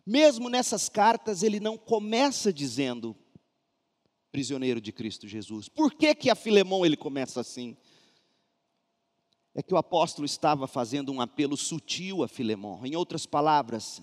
[0.05, 3.17] mesmo nessas cartas ele não começa dizendo
[4.31, 5.67] prisioneiro de Cristo Jesus.
[5.67, 7.75] Por que que a Filemão ele começa assim?
[9.55, 12.85] É que o apóstolo estava fazendo um apelo sutil a Filemão.
[12.85, 14.03] Em outras palavras,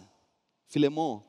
[0.66, 1.24] Filemão,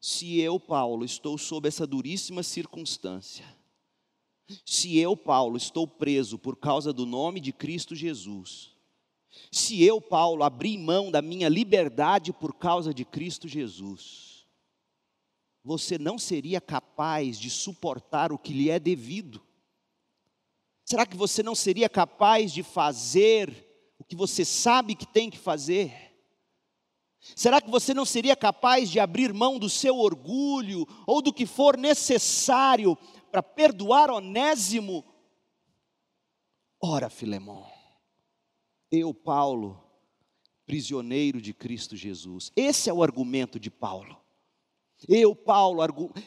[0.00, 3.44] se eu, Paulo, estou sob essa duríssima circunstância,
[4.64, 8.76] se eu, Paulo, estou preso por causa do nome de Cristo Jesus,
[9.50, 14.46] se eu, Paulo, abri mão da minha liberdade por causa de Cristo Jesus,
[15.62, 19.42] você não seria capaz de suportar o que lhe é devido?
[20.84, 23.66] Será que você não seria capaz de fazer
[23.98, 25.92] o que você sabe que tem que fazer?
[27.34, 31.44] Será que você não seria capaz de abrir mão do seu orgulho ou do que
[31.44, 32.96] for necessário
[33.36, 35.04] para perdoar Onésimo?
[36.80, 37.66] Ora, Filemão,
[38.90, 39.78] eu, Paulo,
[40.64, 42.50] prisioneiro de Cristo Jesus.
[42.56, 44.16] Esse é o argumento de Paulo.
[45.06, 45.82] Eu, Paulo,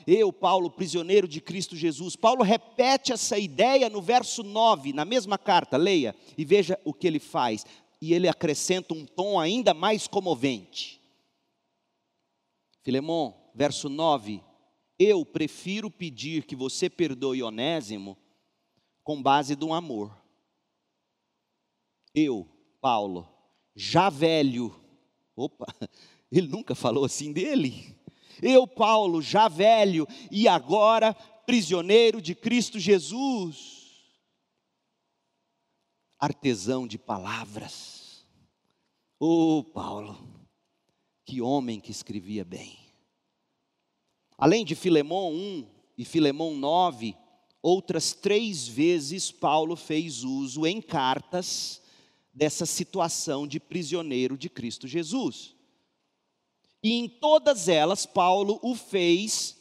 [0.06, 2.16] eu, Paulo, prisioneiro de Cristo Jesus.
[2.16, 7.08] Paulo repete essa ideia no verso 9, na mesma carta, leia e veja o que
[7.08, 7.66] ele faz.
[8.00, 11.02] E ele acrescenta um tom ainda mais comovente.
[12.84, 14.44] Filemão, verso 9:
[15.00, 18.18] eu prefiro pedir que você perdoe Onésimo
[19.02, 20.14] com base do amor.
[22.14, 22.46] Eu,
[22.82, 23.26] Paulo,
[23.74, 24.78] já velho,
[25.38, 25.66] opa,
[26.30, 27.98] ele nunca falou assim dele.
[28.42, 31.14] Eu, Paulo, já velho e agora
[31.46, 34.20] prisioneiro de Cristo Jesus,
[36.20, 38.28] artesão de palavras.
[39.18, 40.18] Oh, Paulo,
[41.26, 42.89] que homem que escrevia bem.
[44.40, 45.68] Além de Filemão 1
[45.98, 47.14] e Filemão 9,
[47.62, 51.82] outras três vezes Paulo fez uso em cartas
[52.34, 55.54] dessa situação de prisioneiro de Cristo Jesus.
[56.82, 59.58] E em todas elas, Paulo o fez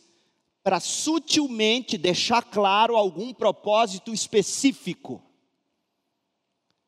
[0.62, 5.20] para sutilmente deixar claro algum propósito específico.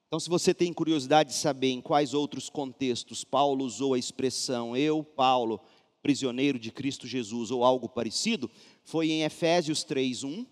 [0.06, 4.76] Então, se você tem curiosidade de saber em quais outros contextos Paulo usou a expressão
[4.76, 5.60] eu, Paulo,
[6.02, 8.50] prisioneiro de Cristo Jesus ou algo parecido,
[8.84, 10.46] foi em Efésios 3, 1,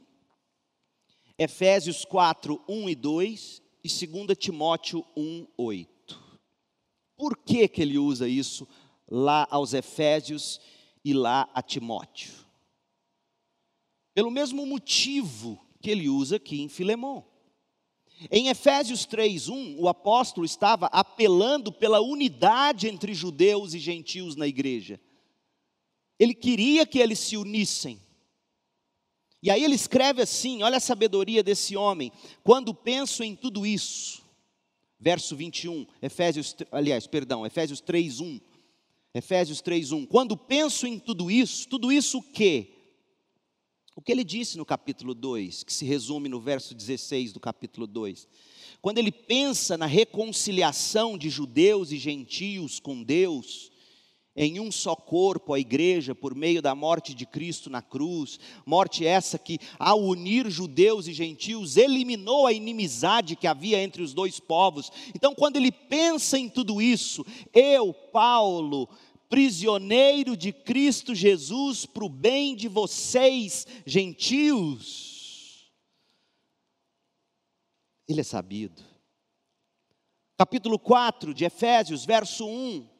[1.38, 6.20] Efésios 4, 1 e 2 e 2 Timóteo 1, 8.
[7.16, 8.66] Por que, que ele usa isso
[9.08, 10.60] lá aos Efésios
[11.04, 12.32] e lá a Timóteo?
[14.14, 17.24] Pelo mesmo motivo que ele usa aqui em Filemão.
[18.30, 25.00] Em Efésios 3:1, o apóstolo estava apelando pela unidade entre judeus e gentios na igreja.
[26.18, 28.00] Ele queria que eles se unissem.
[29.42, 32.12] E aí ele escreve assim: olha a sabedoria desse homem.
[32.42, 34.22] Quando penso em tudo isso,
[34.98, 38.40] verso 21, Efésios, aliás, perdão, Efésios 3, 1.
[39.14, 40.06] Efésios 3, 1.
[40.06, 42.74] Quando penso em tudo isso, tudo isso o quê?
[43.96, 47.84] O que ele disse no capítulo 2, que se resume no verso 16 do capítulo
[47.86, 48.28] 2.
[48.80, 53.72] Quando ele pensa na reconciliação de judeus e gentios com Deus,
[54.40, 59.04] em um só corpo a igreja por meio da morte de Cristo na cruz, morte
[59.04, 64.38] essa que, ao unir judeus e gentios, eliminou a inimizade que havia entre os dois
[64.38, 64.92] povos.
[65.12, 68.88] Então, quando ele pensa em tudo isso, eu, Paulo,
[69.28, 75.68] prisioneiro de Cristo Jesus, para o bem de vocês, gentios,
[78.06, 78.84] ele é sabido.
[80.36, 82.97] Capítulo 4 de Efésios, verso 1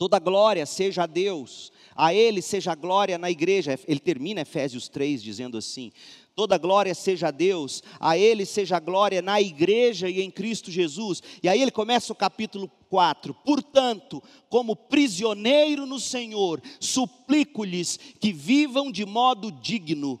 [0.00, 3.78] Toda glória seja a Deus, a Ele seja a glória na igreja.
[3.86, 5.92] Ele termina Efésios 3 dizendo assim:
[6.34, 10.70] Toda glória seja a Deus, a Ele seja a glória na igreja e em Cristo
[10.70, 11.22] Jesus.
[11.42, 13.34] E aí ele começa o capítulo 4.
[13.44, 20.18] Portanto, como prisioneiro no Senhor, suplico-lhes que vivam de modo digno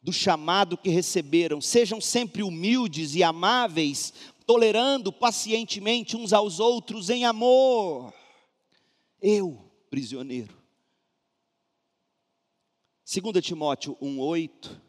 [0.00, 4.12] do chamado que receberam, sejam sempre humildes e amáveis,
[4.46, 8.14] tolerando pacientemente uns aos outros em amor
[9.20, 10.56] eu, prisioneiro.
[13.04, 14.80] 2 Timóteo 1,8,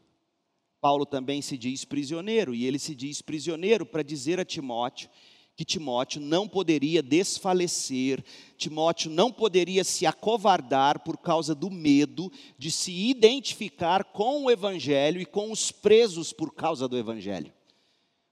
[0.81, 5.09] Paulo também se diz prisioneiro, e ele se diz prisioneiro para dizer a Timóteo
[5.57, 8.23] que Timóteo não poderia desfalecer,
[8.55, 15.19] Timóteo não poderia se acovardar por causa do medo de se identificar com o Evangelho
[15.19, 17.51] e com os presos por causa do Evangelho.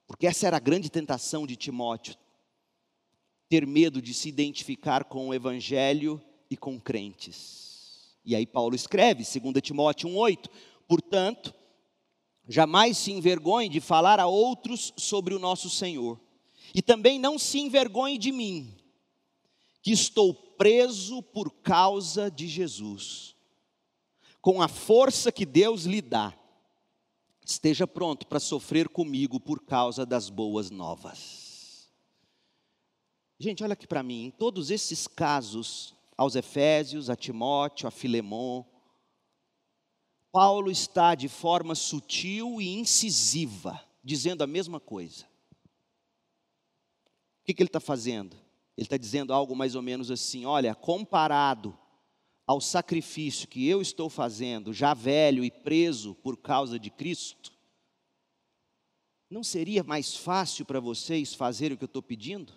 [0.06, 2.16] Porque essa era a grande tentação de Timóteo,
[3.56, 8.18] ter medo de se identificar com o Evangelho e com crentes.
[8.26, 10.50] E aí Paulo escreve, 2 Timóteo 1,8:
[10.86, 11.54] portanto,
[12.50, 16.20] jamais se envergonhe de falar a outros sobre o nosso Senhor
[16.74, 18.76] e também não se envergonhe de mim,
[19.82, 23.38] que estou preso por causa de Jesus.
[24.42, 26.38] Com a força que Deus lhe dá,
[27.46, 31.45] esteja pronto para sofrer comigo por causa das boas novas.
[33.38, 38.64] Gente, olha aqui para mim, em todos esses casos, aos Efésios, a Timóteo, a Filemon,
[40.32, 45.26] Paulo está de forma sutil e incisiva, dizendo a mesma coisa.
[47.42, 48.36] O que, que ele está fazendo?
[48.78, 51.78] Ele está dizendo algo mais ou menos assim: olha, comparado
[52.48, 57.54] ao sacrifício que eu estou fazendo, já velho e preso por causa de Cristo,
[59.30, 62.54] não seria mais fácil para vocês fazerem o que eu estou pedindo?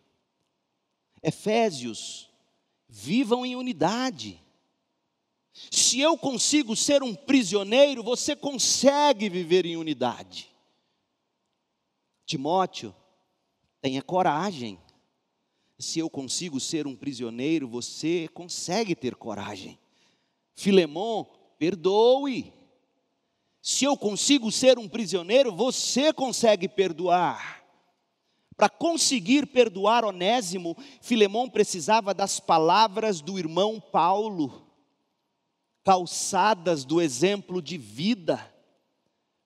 [1.23, 2.31] Efésios,
[2.89, 4.43] vivam em unidade.
[5.71, 10.49] Se eu consigo ser um prisioneiro, você consegue viver em unidade.
[12.25, 12.95] Timóteo,
[13.81, 14.79] Tenha coragem.
[15.79, 19.79] Se eu consigo ser um prisioneiro, você consegue ter coragem.
[20.55, 21.25] Filemon,
[21.59, 22.53] perdoe.
[23.63, 27.58] Se eu consigo ser um prisioneiro, você consegue perdoar.
[28.59, 34.67] Para conseguir perdoar Onésimo, Filemon precisava das palavras do irmão Paulo,
[35.83, 38.55] calçadas do exemplo de vida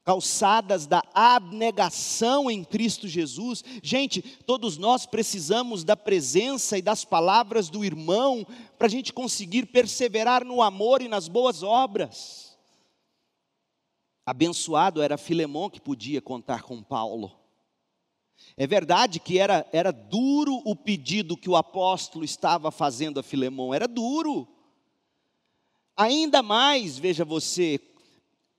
[0.04, 3.62] calçadas da abnegação em Cristo Jesus.
[3.82, 8.46] Gente, todos nós precisamos da presença e das palavras do irmão
[8.76, 12.58] para a gente conseguir perseverar no amor e nas boas obras.
[14.26, 17.41] Abençoado era Filemão que podia contar com Paulo.
[18.56, 23.72] É verdade que era, era duro o pedido que o apóstolo estava fazendo a Filemão,
[23.72, 24.46] era duro.
[25.96, 27.80] Ainda mais, veja você,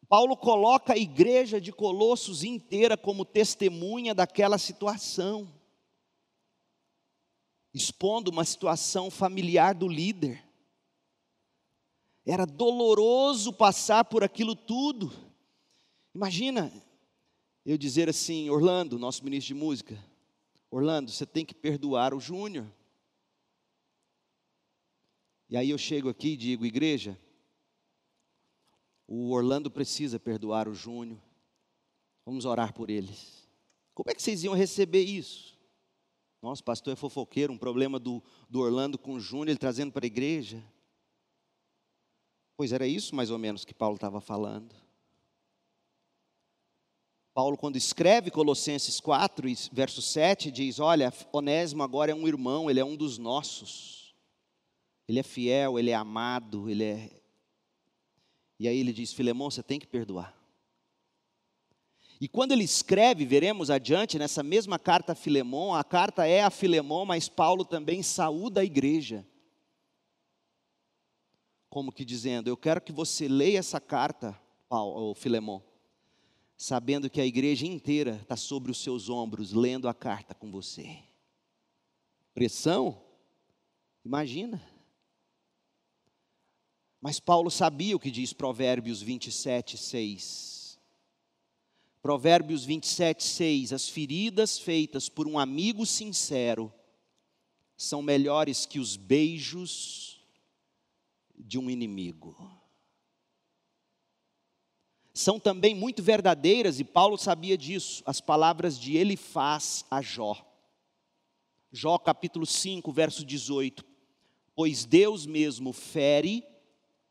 [0.07, 5.51] Paulo coloca a igreja de Colossos inteira como testemunha daquela situação,
[7.73, 10.43] expondo uma situação familiar do líder.
[12.25, 15.11] Era doloroso passar por aquilo tudo.
[16.13, 16.71] Imagina
[17.65, 19.97] eu dizer assim, Orlando, nosso ministro de música,
[20.69, 22.65] Orlando, você tem que perdoar o Júnior.
[25.49, 27.17] E aí eu chego aqui e digo, igreja,
[29.07, 31.19] o Orlando precisa perdoar o Júnior.
[32.25, 33.47] Vamos orar por eles.
[33.93, 35.57] Como é que vocês iam receber isso?
[36.41, 40.05] Nosso pastor é fofoqueiro, um problema do, do Orlando com o Júnior, ele trazendo para
[40.05, 40.61] a igreja.
[42.57, 44.75] Pois era isso mais ou menos que Paulo estava falando.
[47.33, 52.79] Paulo, quando escreve Colossenses 4, verso 7, diz: Olha, Onésimo agora é um irmão, ele
[52.79, 54.15] é um dos nossos.
[55.07, 57.23] Ele é fiel, ele é amado, ele é
[58.63, 60.33] e aí ele diz: Filemão, você tem que perdoar.
[62.21, 66.49] E quando ele escreve, veremos adiante nessa mesma carta a Filemão, a carta é a
[66.49, 69.27] Filemão, mas Paulo também saúda a igreja.
[71.69, 75.61] Como que dizendo: Eu quero que você leia essa carta, Paulo, Filemão,
[76.63, 80.97] sabendo que a igreja inteira está sobre os seus ombros, lendo a carta com você.
[82.33, 83.03] Pressão?
[84.05, 84.65] Imagina.
[87.01, 90.79] Mas Paulo sabia o que diz Provérbios 27, 6.
[92.01, 93.73] Provérbios 27, 6.
[93.73, 96.73] As feridas feitas por um amigo sincero
[97.75, 100.25] são melhores que os beijos
[101.35, 102.62] de um inimigo.
[105.13, 110.35] São também muito verdadeiras, e Paulo sabia disso, as palavras de Elifaz a Jó.
[111.71, 113.85] Jó capítulo 5, verso 18.
[114.55, 116.43] Pois Deus mesmo fere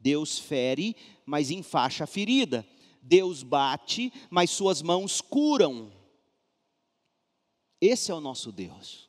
[0.02, 2.66] Deus fere, mas enfaixa a ferida.
[3.00, 5.92] Deus bate, mas suas mãos curam.
[7.80, 9.08] Esse é o nosso Deus.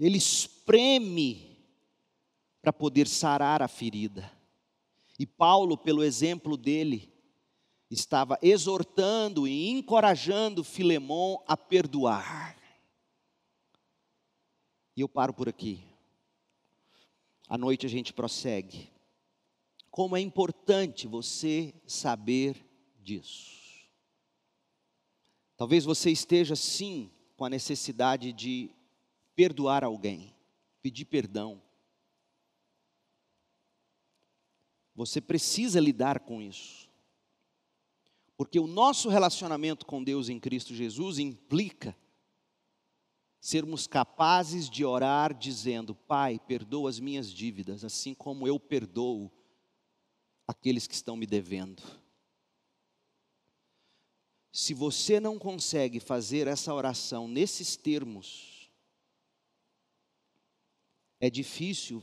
[0.00, 1.58] Ele espreme
[2.62, 4.32] para poder sarar a ferida.
[5.18, 7.12] E Paulo, pelo exemplo dele,
[7.90, 12.56] estava exortando e encorajando Filemão a perdoar.
[14.96, 15.82] E eu paro por aqui.
[17.48, 18.94] À noite a gente prossegue
[19.94, 22.56] como é importante você saber
[23.00, 23.88] disso.
[25.56, 28.74] Talvez você esteja sim com a necessidade de
[29.36, 30.34] perdoar alguém,
[30.82, 31.62] pedir perdão.
[34.96, 36.83] Você precisa lidar com isso.
[38.36, 41.96] Porque o nosso relacionamento com Deus em Cristo Jesus implica
[43.40, 49.30] sermos capazes de orar dizendo: Pai, perdoa as minhas dívidas, assim como eu perdoo
[50.46, 51.82] aqueles que estão me devendo.
[54.50, 58.70] Se você não consegue fazer essa oração nesses termos,
[61.20, 62.02] é difícil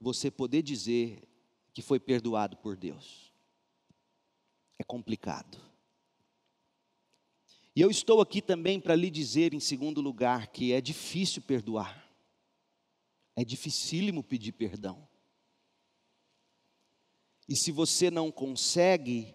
[0.00, 1.28] você poder dizer
[1.74, 3.27] que foi perdoado por Deus.
[4.78, 5.58] É complicado.
[7.74, 12.08] E eu estou aqui também para lhe dizer, em segundo lugar, que é difícil perdoar.
[13.36, 15.08] É dificílimo pedir perdão.
[17.48, 19.34] E se você não consegue,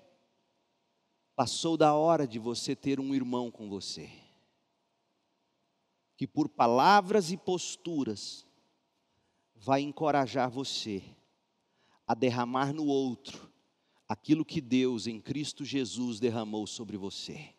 [1.36, 4.10] passou da hora de você ter um irmão com você,
[6.18, 8.46] que por palavras e posturas
[9.56, 11.02] vai encorajar você
[12.06, 13.53] a derramar no outro
[14.14, 17.54] aquilo que Deus em Cristo Jesus derramou sobre você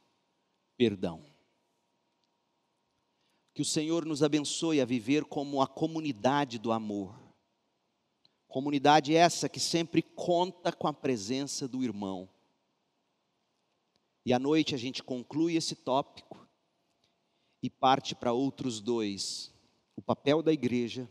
[0.76, 1.24] perdão.
[3.52, 7.14] Que o Senhor nos abençoe a viver como a comunidade do amor.
[8.48, 12.28] Comunidade essa que sempre conta com a presença do irmão.
[14.26, 16.46] E à noite a gente conclui esse tópico
[17.62, 19.52] e parte para outros dois:
[19.94, 21.08] o papel da igreja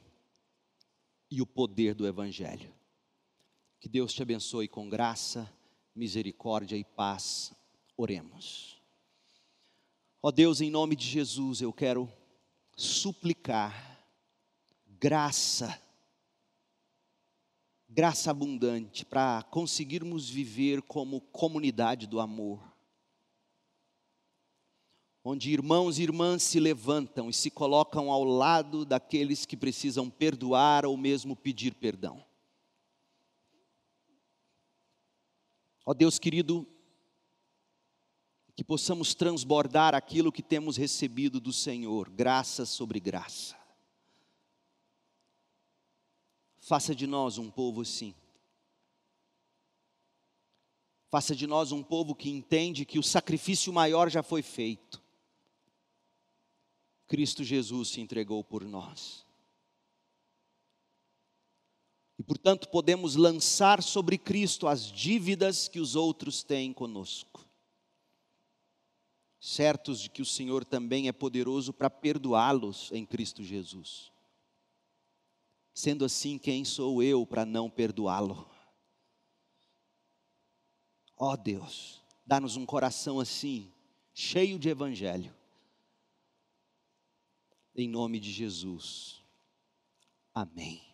[1.29, 2.73] e o poder do evangelho.
[3.83, 5.53] Que Deus te abençoe com graça,
[5.93, 7.51] misericórdia e paz.
[7.97, 8.81] Oremos.
[10.21, 12.09] Ó Deus, em nome de Jesus, eu quero
[12.77, 14.07] suplicar
[14.87, 15.77] graça,
[17.89, 22.63] graça abundante para conseguirmos viver como comunidade do amor,
[25.25, 30.85] onde irmãos e irmãs se levantam e se colocam ao lado daqueles que precisam perdoar
[30.85, 32.25] ou mesmo pedir perdão.
[35.85, 36.67] Ó Deus querido,
[38.55, 43.57] que possamos transbordar aquilo que temos recebido do Senhor, graça sobre graça.
[46.59, 48.15] Faça de nós um povo assim.
[51.09, 55.03] Faça de nós um povo que entende que o sacrifício maior já foi feito.
[57.07, 59.25] Cristo Jesus se entregou por nós.
[62.17, 67.43] E portanto podemos lançar sobre Cristo as dívidas que os outros têm conosco
[69.43, 74.09] certos de que o Senhor também é poderoso para perdoá-los em Cristo Jesus.
[75.73, 78.49] Sendo assim, quem sou eu para não perdoá-lo?
[81.17, 83.69] Ó oh Deus, dá-nos um coração assim,
[84.13, 85.35] cheio de evangelho.
[87.75, 89.21] Em nome de Jesus.
[90.33, 90.92] Amém.